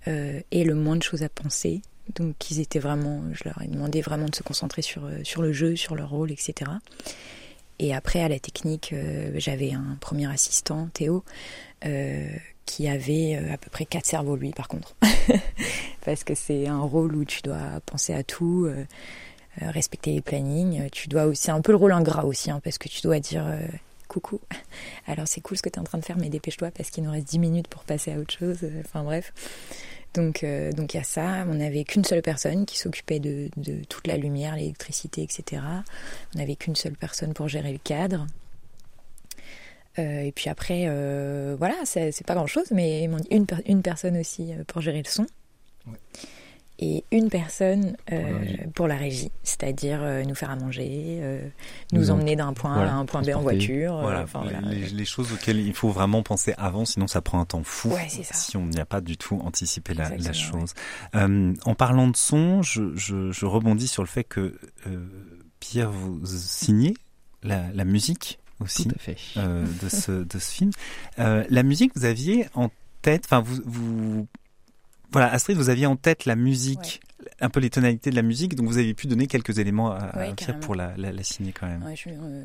aient 0.07 0.65
le 0.65 0.75
moins 0.75 0.97
de 0.97 1.03
choses 1.03 1.25
à 1.25 1.29
penser. 1.29 1.83
Donc 2.15 2.51
ils 2.51 2.61
étaient 2.61 2.79
vraiment, 2.79 3.23
je 3.33 3.43
leur 3.45 3.61
ai 3.61 3.67
demandé 3.67 4.01
vraiment 4.01 4.27
de 4.27 4.35
se 4.37 4.45
concentrer 4.45 4.83
sur, 4.83 5.11
sur 5.25 5.43
le 5.43 5.53
jeu, 5.53 5.75
sur 5.75 5.97
leur 5.97 6.11
rôle, 6.11 6.31
etc. 6.31 6.71
Et 7.81 7.93
après, 7.93 8.23
à 8.23 8.29
la 8.29 8.39
technique, 8.39 8.95
j'avais 9.35 9.73
un 9.73 9.97
premier 10.01 10.31
assistant, 10.31 10.89
Théo, 10.93 11.25
qui 12.67 12.89
avait 12.89 13.37
euh, 13.37 13.55
à 13.55 13.57
peu 13.57 13.71
près 13.71 13.87
quatre 13.87 14.05
cerveaux 14.05 14.37
lui 14.37 14.51
par 14.51 14.69
contre 14.69 14.95
parce 16.05 16.25
que 16.25 16.35
c'est 16.35 16.67
un 16.67 16.81
rôle 16.81 17.15
où 17.15 17.25
tu 17.25 17.41
dois 17.41 17.81
penser 17.87 18.13
à 18.13 18.23
tout 18.23 18.67
euh, 18.67 18.85
euh, 19.63 19.71
respecter 19.71 20.13
les 20.13 20.21
plannings 20.21 20.91
tu 20.91 21.09
dois 21.09 21.25
aussi 21.25 21.51
un 21.51 21.61
peu 21.63 21.73
le 21.73 21.77
rôle 21.77 21.93
ingrat 21.93 22.27
aussi 22.27 22.51
hein, 22.51 22.61
parce 22.63 22.77
que 22.77 22.89
tu 22.89 23.01
dois 23.01 23.21
dire 23.21 23.47
coucou. 24.07 24.41
Alors 25.07 25.29
c'est 25.29 25.41
cool 25.41 25.57
ce 25.57 25.63
que 25.63 25.69
tu 25.69 25.77
es 25.77 25.81
en 25.81 25.85
train 25.85 25.99
de 25.99 26.05
faire 26.05 26.19
mais 26.19 26.29
dépêche-toi 26.29 26.71
parce 26.71 26.91
qu'il 26.91 27.05
nous 27.05 27.11
reste 27.11 27.29
10 27.29 27.39
minutes 27.39 27.69
pour 27.69 27.85
passer 27.85 28.13
à 28.13 28.19
autre 28.19 28.35
chose. 28.37 28.59
Enfin 28.85 29.03
bref. 29.03 29.33
Donc 30.15 30.45
donc 30.75 30.95
il 30.95 30.97
y 30.97 31.01
a 31.01 31.05
ça. 31.05 31.45
On 31.49 31.55
n'avait 31.55 31.85
qu'une 31.85 32.05
seule 32.05 32.23
personne 32.23 32.67
qui 32.67 32.79
s'occupait 32.79 33.21
de, 33.21 33.51
toute 33.89 34.07
la 34.07 34.17
lumière 34.17 34.57
l'électricité 34.57 35.23
etc 35.23 35.63
on 36.35 36.39
n'avait 36.39 36.57
qu'une 36.57 36.77
seule 36.77 36.97
personne 36.97 37.35
pour 37.35 37.49
gérer 37.49 37.73
le 37.73 37.79
cadre. 37.79 38.27
Euh, 39.99 40.21
et 40.21 40.33
puis 40.33 40.51
après, 40.51 40.85
euh, 40.87 41.57
voilà, 41.59 41.75
c'est 41.85 42.27
pas 42.27 42.35
grand 42.35 42.47
chose, 42.47 42.71
mais 42.71 43.05
une, 43.05 43.47
une 43.67 43.83
personne 43.83 44.19
aussi 44.19 44.53
euh, 44.53 44.65
pour 44.67 44.83
gérer 44.83 44.99
le 44.99 45.09
son. 45.09 45.27
Et 46.79 47.05
une 47.11 47.31
personne 47.31 47.97
pour 48.75 48.87
la 48.87 48.97
régie, 48.97 49.31
c'est-à-dire 49.43 50.01
nous 50.27 50.35
faire 50.35 50.51
à 50.51 50.57
manger, 50.57 51.21
nous, 51.93 52.11
emmener 52.11 52.37
d'un 52.37 52.53
point 52.53 52.75
A 52.75 52.91
à 52.91 52.93
un 52.93 53.07
point 53.07 53.23
B 53.23 53.31
en 53.35 53.41
voiture. 53.41 53.99
Voilà, 54.01 54.27
les, 54.93 55.05
choses 55.05 55.33
auxquelles 55.33 55.61
il 55.61 55.73
faut 55.73 55.89
vraiment 55.89 56.23
penser 56.23 56.55
avant, 56.59 56.85
sinon 56.85 57.07
ça 57.07 57.23
prend 57.23 57.41
un 57.41 57.47
temps 57.47 57.63
fou 57.63 57.95
si 58.09 58.57
on 58.57 58.67
n'y 58.67 58.81
a 58.81 58.85
pas 58.85 59.01
du 59.01 59.17
tout 59.17 59.41
anticipé 59.43 59.95
la, 59.95 60.17
la 60.17 60.33
chose. 60.33 60.75
en 61.15 61.75
parlant 61.75 62.09
de 62.09 62.17
son, 62.17 62.63
je, 62.63 62.95
je, 62.95 63.33
je, 63.33 63.47
rebondis 63.47 63.89
sur 63.89 64.03
le 64.03 64.09
fait 64.09 64.25
que 64.25 64.59
Pierre, 65.61 65.91
vous 65.91 66.21
signez 66.27 66.95
la, 67.43 67.71
la 67.73 67.85
musique 67.85 68.39
aussi 68.61 68.89
euh, 69.37 69.67
de, 69.83 69.89
ce, 69.89 70.13
de 70.25 70.39
ce 70.39 70.53
film. 70.53 70.71
Euh, 71.19 71.45
la 71.51 71.63
musique, 71.63 71.93
vous 71.95 72.05
aviez 72.05 72.47
en 72.55 72.71
tête, 73.03 73.25
enfin 73.27 73.41
vous, 73.41 73.61
vous, 73.65 74.27
voilà, 75.17 75.33
Astrid, 75.33 75.57
vous 75.57 75.71
aviez 75.71 75.87
en 75.87 75.97
tête 75.97 76.27
la 76.27 76.37
musique, 76.37 77.01
un 77.41 77.49
peu 77.49 77.61
les 77.61 77.71
tonalités 77.71 78.11
de 78.11 78.17
la 78.17 78.23
musique, 78.23 78.55
donc 78.55 78.67
vous 78.67 78.77
avez 78.77 78.93
pu 78.93 79.07
donner 79.07 79.27
quelques 79.27 79.59
éléments 79.59 79.91
à, 79.91 80.33
Pierre 80.37 80.61
pour 80.61 80.75
la, 80.75 80.95
la, 80.97 81.23
signer 81.23 81.53
quand 81.53 81.67
même. 81.67 81.83
Euh, 82.07 82.43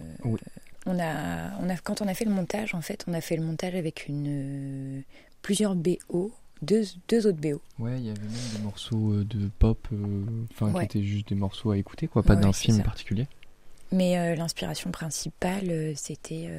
on 0.86 0.98
a, 0.98 1.52
on 1.60 1.70
a, 1.70 1.76
quand 1.84 2.02
on 2.02 2.08
a 2.08 2.14
fait 2.14 2.24
le 2.26 2.32
montage, 2.32 2.74
en 2.74 2.82
fait, 2.82 3.04
on 3.08 3.14
a 3.14 3.20
fait 3.20 3.36
le 3.36 3.44
montage 3.44 3.76
avec 3.76 4.08
une 4.08 5.04
plusieurs 5.42 5.76
BO 5.76 6.32
deux, 6.62 6.84
deux 7.10 7.28
autres 7.28 7.42
BO. 7.42 7.62
Ouais, 7.78 7.98
il 7.98 8.06
y 8.06 8.10
avait 8.10 8.22
même 8.22 8.56
des 8.56 8.64
morceaux 8.64 9.24
de 9.24 9.50
pop, 9.60 9.88
enfin 10.52 10.72
qui 10.80 10.86
étaient 10.86 11.04
juste 11.04 11.28
des 11.28 11.36
morceaux 11.36 11.72
à 11.72 11.78
écouter, 11.78 12.08
quoi, 12.08 12.24
pas 12.24 12.38
d'un 12.38 12.54
film 12.54 12.82
particulier. 12.84 13.28
Mais 13.92 14.18
euh, 14.18 14.36
l'inspiration 14.36 14.92
principale, 14.92 15.70
euh, 15.70 15.94
c'était 15.96 16.50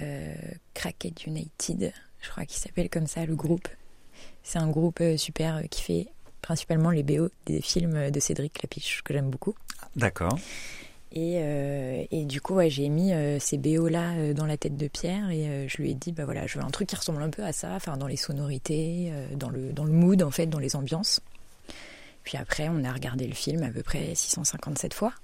euh, 0.00 0.34
Cracked 0.74 1.26
United, 1.26 1.92
je 2.20 2.30
crois 2.30 2.44
qu'il 2.44 2.58
s'appelle 2.58 2.88
comme 2.88 3.06
ça 3.06 3.26
le 3.26 3.34
groupe. 3.34 3.68
C'est 4.46 4.58
un 4.58 4.68
groupe 4.68 5.02
super 5.16 5.62
qui 5.68 5.82
fait 5.82 6.06
principalement 6.40 6.90
les 6.90 7.02
BO 7.02 7.30
des 7.46 7.60
films 7.60 8.12
de 8.12 8.20
Cédric 8.20 8.52
Clapiche, 8.52 9.02
que 9.02 9.12
j'aime 9.12 9.28
beaucoup. 9.28 9.56
D'accord. 9.96 10.38
Et, 11.10 11.40
et, 12.12 12.24
du 12.26 12.40
coup, 12.40 12.54
ouais, 12.54 12.70
j'ai 12.70 12.88
mis 12.88 13.10
ces 13.40 13.58
BO-là 13.58 14.34
dans 14.34 14.46
la 14.46 14.56
tête 14.56 14.76
de 14.76 14.86
Pierre 14.86 15.30
et 15.30 15.66
je 15.66 15.78
lui 15.78 15.90
ai 15.90 15.94
dit, 15.94 16.12
bah 16.12 16.26
voilà, 16.26 16.46
je 16.46 16.58
veux 16.58 16.64
un 16.64 16.70
truc 16.70 16.88
qui 16.88 16.94
ressemble 16.94 17.22
un 17.22 17.30
peu 17.30 17.42
à 17.42 17.52
ça, 17.52 17.72
enfin 17.72 17.96
dans 17.96 18.06
les 18.06 18.16
sonorités, 18.16 19.12
dans, 19.34 19.48
le, 19.48 19.72
dans 19.72 19.84
le 19.84 19.92
mood 19.92 20.22
en 20.22 20.30
fait, 20.30 20.46
dans 20.46 20.58
les 20.58 20.76
ambiances. 20.76 21.20
Puis 22.22 22.36
après, 22.36 22.68
on 22.68 22.84
a 22.84 22.92
regardé 22.92 23.26
le 23.26 23.34
film 23.34 23.62
à 23.62 23.70
peu 23.70 23.82
près 23.82 24.14
657 24.14 24.94
fois 24.94 25.14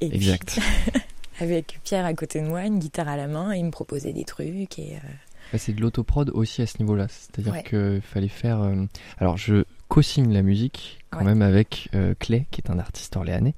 exact. 0.00 0.58
avec 1.40 1.80
Pierre 1.84 2.04
à 2.04 2.14
côté 2.14 2.40
de 2.40 2.46
moi, 2.46 2.64
une 2.64 2.78
guitare 2.78 3.08
à 3.08 3.16
la 3.16 3.26
main, 3.26 3.52
et 3.52 3.58
il 3.58 3.64
me 3.64 3.70
proposait 3.70 4.12
des 4.12 4.24
trucs. 4.24 4.78
Et, 4.78 4.96
euh, 4.96 5.08
c'est 5.58 5.72
de 5.72 5.80
l'autoprod 5.80 6.30
aussi 6.30 6.62
à 6.62 6.66
ce 6.66 6.78
niveau-là. 6.78 7.08
C'est-à-dire 7.08 7.62
qu'il 7.62 8.00
fallait 8.02 8.28
faire. 8.28 8.62
Euh, 8.62 8.84
alors, 9.18 9.36
je 9.36 9.64
co-signe 9.88 10.32
la 10.32 10.42
musique 10.42 11.04
quand 11.10 11.24
même 11.24 11.42
avec 11.42 11.88
euh, 11.94 12.14
Clay, 12.18 12.46
qui 12.50 12.60
est 12.60 12.70
un 12.70 12.78
artiste 12.78 13.16
orléanais, 13.16 13.54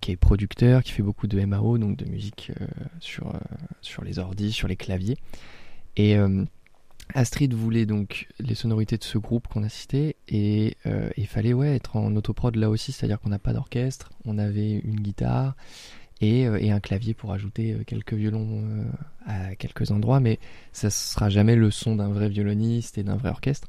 qui 0.00 0.10
est 0.10 0.16
producteur, 0.16 0.82
qui 0.82 0.92
fait 0.92 1.02
beaucoup 1.02 1.28
de 1.28 1.40
MAO, 1.44 1.78
donc 1.78 1.96
de 1.96 2.04
musique 2.04 2.50
sur, 3.00 3.32
sur 3.80 4.02
les 4.02 4.18
ordis, 4.18 4.50
sur 4.50 4.66
les 4.66 4.76
claviers. 4.76 5.16
Et 5.96 6.16
Astrid 7.14 7.54
voulait 7.54 7.86
donc 7.86 8.28
les 8.38 8.54
sonorités 8.54 8.98
de 8.98 9.04
ce 9.04 9.18
groupe 9.18 9.48
qu'on 9.48 9.62
a 9.62 9.68
cité 9.68 10.16
et 10.28 10.76
euh, 10.86 11.10
il 11.16 11.26
fallait 11.26 11.54
ouais 11.54 11.74
être 11.74 11.96
en 11.96 12.14
autoprod 12.16 12.54
là 12.56 12.68
aussi, 12.68 12.92
c'est-à-dire 12.92 13.18
qu'on 13.20 13.30
n'a 13.30 13.38
pas 13.38 13.52
d'orchestre, 13.52 14.10
on 14.24 14.38
avait 14.38 14.72
une 14.72 15.00
guitare 15.00 15.56
et, 16.20 16.46
euh, 16.46 16.58
et, 16.58 16.70
un 16.70 16.80
clavier 16.80 17.14
pour 17.14 17.32
ajouter 17.32 17.72
euh, 17.72 17.84
quelques 17.86 18.14
violons 18.14 18.64
à 19.26 19.54
quelques 19.54 19.90
endroits, 19.90 20.20
mais 20.20 20.38
ça 20.72 20.90
sera 20.90 21.28
jamais 21.28 21.56
le 21.56 21.70
son 21.70 21.96
d'un 21.96 22.08
vrai 22.08 22.28
violoniste 22.28 22.98
et 22.98 23.02
d'un 23.02 23.16
vrai 23.16 23.30
orchestre. 23.30 23.68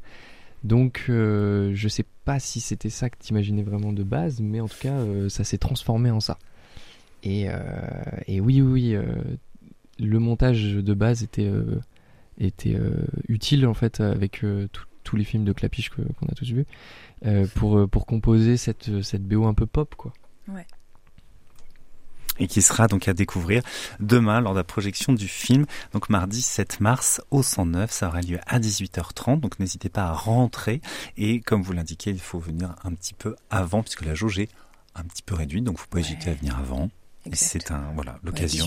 Donc 0.64 1.06
je 1.08 1.88
sais 1.88 2.04
pas 2.26 2.40
si 2.40 2.60
c'était 2.60 2.90
ça 2.90 3.10
que 3.10 3.18
t'imaginais 3.18 3.64
vraiment 3.64 3.94
de 3.94 4.04
base, 4.04 4.42
mais 4.42 4.60
en 4.60 4.68
tout 4.68 4.80
cas 4.82 4.98
ça 5.30 5.46
s'est 5.46 5.58
transformé 5.58 6.12
en 6.12 6.20
ça. 6.20 6.38
Et, 7.24 7.48
oui 8.42 8.62
oui, 8.62 8.98
le 10.00 10.20
montage 10.20 10.74
de 10.76 10.94
base 10.94 11.24
était 11.24 11.50
euh, 12.68 13.06
utile 13.28 13.68
en 13.68 13.74
fait 13.74 14.00
avec 14.00 14.44
euh, 14.44 14.68
tous 15.04 15.16
les 15.16 15.24
films 15.24 15.44
de 15.44 15.54
Clapiche 15.54 15.90
qu'on 15.90 16.28
a 16.28 16.36
tous 16.36 16.52
vus 16.52 16.66
euh, 17.26 17.48
pour, 17.56 17.90
pour 17.90 18.06
composer 18.06 18.58
cette, 18.58 19.02
cette 19.02 19.24
BO 19.24 19.46
un 19.46 19.54
peu 19.54 19.66
pop 19.66 19.96
quoi. 19.96 20.14
Ouais 20.48 20.66
et 22.40 22.48
qui 22.48 22.62
sera 22.62 22.88
donc 22.88 23.08
à 23.08 23.14
découvrir 23.14 23.62
demain 24.00 24.42
lors 24.42 24.54
de 24.54 24.60
la 24.60 24.64
projection 24.64 25.14
du 25.14 25.28
film. 25.28 25.66
Donc 25.94 26.10
mardi 26.10 26.42
7 26.42 26.80
mars 26.80 27.22
au 27.32 27.44
109, 27.44 27.92
ça 27.92 28.08
aura 28.08 28.22
lieu 28.22 28.40
à 28.48 28.60
18h30. 28.60 29.40
Donc 29.40 29.60
n'hésitez 29.60 29.90
pas 29.90 30.04
à 30.04 30.14
rentrer 30.14 30.82
et 31.18 31.42
comme 31.42 31.62
vous 31.62 31.74
l'indiquez, 31.74 32.12
il 32.12 32.20
faut 32.20 32.40
venir 32.40 32.76
un 32.84 32.94
petit 32.94 33.14
peu 33.14 33.36
avant 33.50 33.82
puisque 33.82 34.06
la 34.06 34.16
jauge 34.16 34.40
est 34.40 34.50
un 34.96 35.04
petit 35.04 35.24
peu 35.24 35.36
réduite. 35.36 35.64
Donc 35.64 35.78
vous 35.78 35.86
pouvez 35.90 36.02
hésiter 36.02 36.30
à 36.30 36.34
venir 36.34 36.58
avant. 36.58 36.90
C'est 37.34 37.72
un 37.72 37.92
voilà 37.96 38.20
l'occasion. 38.24 38.66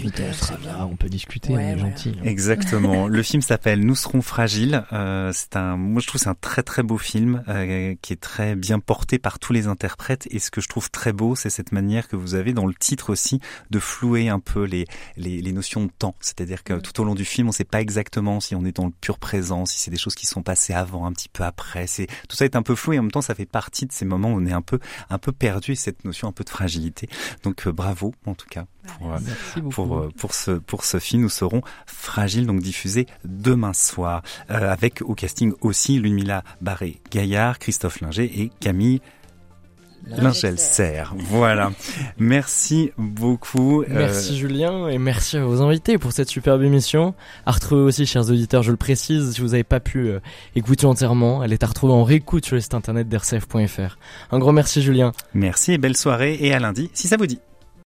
on 0.80 0.96
peut 0.96 1.08
discuter, 1.08 1.52
on 1.52 1.58
est 1.58 1.78
gentil. 1.78 2.16
Hein. 2.18 2.24
Exactement. 2.24 3.08
le 3.08 3.22
film 3.22 3.42
s'appelle 3.42 3.80
Nous 3.80 3.94
serons 3.94 4.22
fragiles. 4.22 4.84
Euh, 4.92 5.30
c'est 5.34 5.56
un, 5.56 5.76
moi 5.76 6.00
je 6.00 6.06
trouve 6.06 6.20
c'est 6.20 6.28
un 6.28 6.34
très 6.34 6.62
très 6.62 6.82
beau 6.82 6.98
film 6.98 7.42
euh, 7.48 7.94
qui 8.00 8.12
est 8.12 8.20
très 8.20 8.54
bien 8.54 8.78
porté 8.78 9.18
par 9.18 9.38
tous 9.38 9.52
les 9.52 9.66
interprètes. 9.66 10.28
Et 10.30 10.38
ce 10.38 10.50
que 10.50 10.60
je 10.60 10.68
trouve 10.68 10.90
très 10.90 11.12
beau, 11.12 11.34
c'est 11.34 11.50
cette 11.50 11.72
manière 11.72 12.08
que 12.08 12.16
vous 12.16 12.34
avez 12.34 12.52
dans 12.52 12.66
le 12.66 12.74
titre 12.74 13.10
aussi 13.10 13.40
de 13.70 13.78
flouer 13.78 14.28
un 14.28 14.40
peu 14.40 14.64
les 14.64 14.86
les, 15.16 15.40
les 15.40 15.52
notions 15.52 15.84
de 15.84 15.90
temps. 15.90 16.14
C'est-à-dire 16.20 16.62
que 16.64 16.74
mm. 16.74 16.82
tout 16.82 17.00
au 17.00 17.04
long 17.04 17.14
du 17.14 17.24
film, 17.24 17.48
on 17.48 17.50
ne 17.50 17.54
sait 17.54 17.64
pas 17.64 17.80
exactement 17.80 18.40
si 18.40 18.54
on 18.54 18.64
est 18.64 18.76
dans 18.76 18.86
le 18.86 18.92
pur 19.00 19.18
présent, 19.18 19.66
si 19.66 19.78
c'est 19.78 19.90
des 19.90 19.98
choses 19.98 20.14
qui 20.14 20.26
sont 20.26 20.42
passées 20.42 20.74
avant, 20.74 21.06
un 21.06 21.12
petit 21.12 21.28
peu 21.28 21.44
après. 21.44 21.86
C'est 21.86 22.06
tout 22.28 22.36
ça 22.36 22.44
est 22.44 22.56
un 22.56 22.62
peu 22.62 22.74
flou 22.74 22.92
et 22.92 22.98
en 22.98 23.02
même 23.02 23.10
temps 23.10 23.22
ça 23.22 23.34
fait 23.34 23.46
partie 23.46 23.86
de 23.86 23.92
ces 23.92 24.04
moments 24.04 24.32
où 24.32 24.36
on 24.36 24.46
est 24.46 24.52
un 24.52 24.62
peu 24.62 24.78
un 25.10 25.18
peu 25.18 25.32
perdu 25.32 25.74
cette 25.76 26.04
notion 26.04 26.28
un 26.28 26.32
peu 26.32 26.44
de 26.44 26.50
fragilité. 26.50 27.08
Donc 27.42 27.66
euh, 27.66 27.72
bravo 27.72 28.14
en 28.26 28.34
tout 28.34 28.46
cas 28.48 28.51
pour, 28.98 29.12
euh, 29.12 29.70
pour, 29.70 29.98
euh, 29.98 30.08
pour, 30.16 30.34
ce, 30.34 30.52
pour 30.52 30.84
ce 30.84 30.98
film. 30.98 31.22
Nous 31.22 31.28
serons 31.28 31.62
fragiles, 31.86 32.46
donc 32.46 32.60
diffusé 32.60 33.06
demain 33.24 33.72
soir, 33.72 34.22
euh, 34.50 34.70
avec 34.70 35.02
au 35.02 35.14
casting 35.14 35.52
aussi 35.60 35.98
Lumila 35.98 36.42
Barré-Gaillard, 36.60 37.58
Christophe 37.58 38.00
Linger 38.00 38.24
et 38.24 38.50
Camille 38.60 39.00
Lingel 40.04 40.58
Serre. 40.58 41.14
Voilà. 41.16 41.70
merci 42.18 42.90
beaucoup. 42.98 43.84
Merci 43.86 44.36
Julien 44.36 44.88
et 44.88 44.98
merci 44.98 45.36
à 45.36 45.44
vos 45.44 45.62
invités 45.62 45.96
pour 45.96 46.10
cette 46.10 46.28
superbe 46.28 46.64
émission. 46.64 47.14
À 47.46 47.52
retrouver 47.52 47.82
aussi, 47.82 48.04
chers 48.04 48.28
auditeurs, 48.28 48.64
je 48.64 48.72
le 48.72 48.76
précise, 48.76 49.32
si 49.32 49.40
vous 49.40 49.48
n'avez 49.48 49.62
pas 49.62 49.78
pu 49.78 50.10
écouter 50.56 50.86
entièrement, 50.86 51.44
elle 51.44 51.52
est 51.52 51.62
à 51.62 51.68
retrouver 51.68 51.92
en 51.92 52.02
réécoute 52.02 52.44
sur 52.46 52.56
le 52.56 52.60
site 52.60 52.74
internet 52.74 53.08
d'RCF.fr. 53.08 53.96
Un 54.32 54.38
grand 54.40 54.52
merci 54.52 54.82
Julien. 54.82 55.12
Merci 55.34 55.74
et 55.74 55.78
belle 55.78 55.96
soirée 55.96 56.36
et 56.40 56.52
à 56.52 56.58
lundi 56.58 56.90
si 56.94 57.06
ça 57.06 57.16
vous 57.16 57.26
dit. 57.26 57.38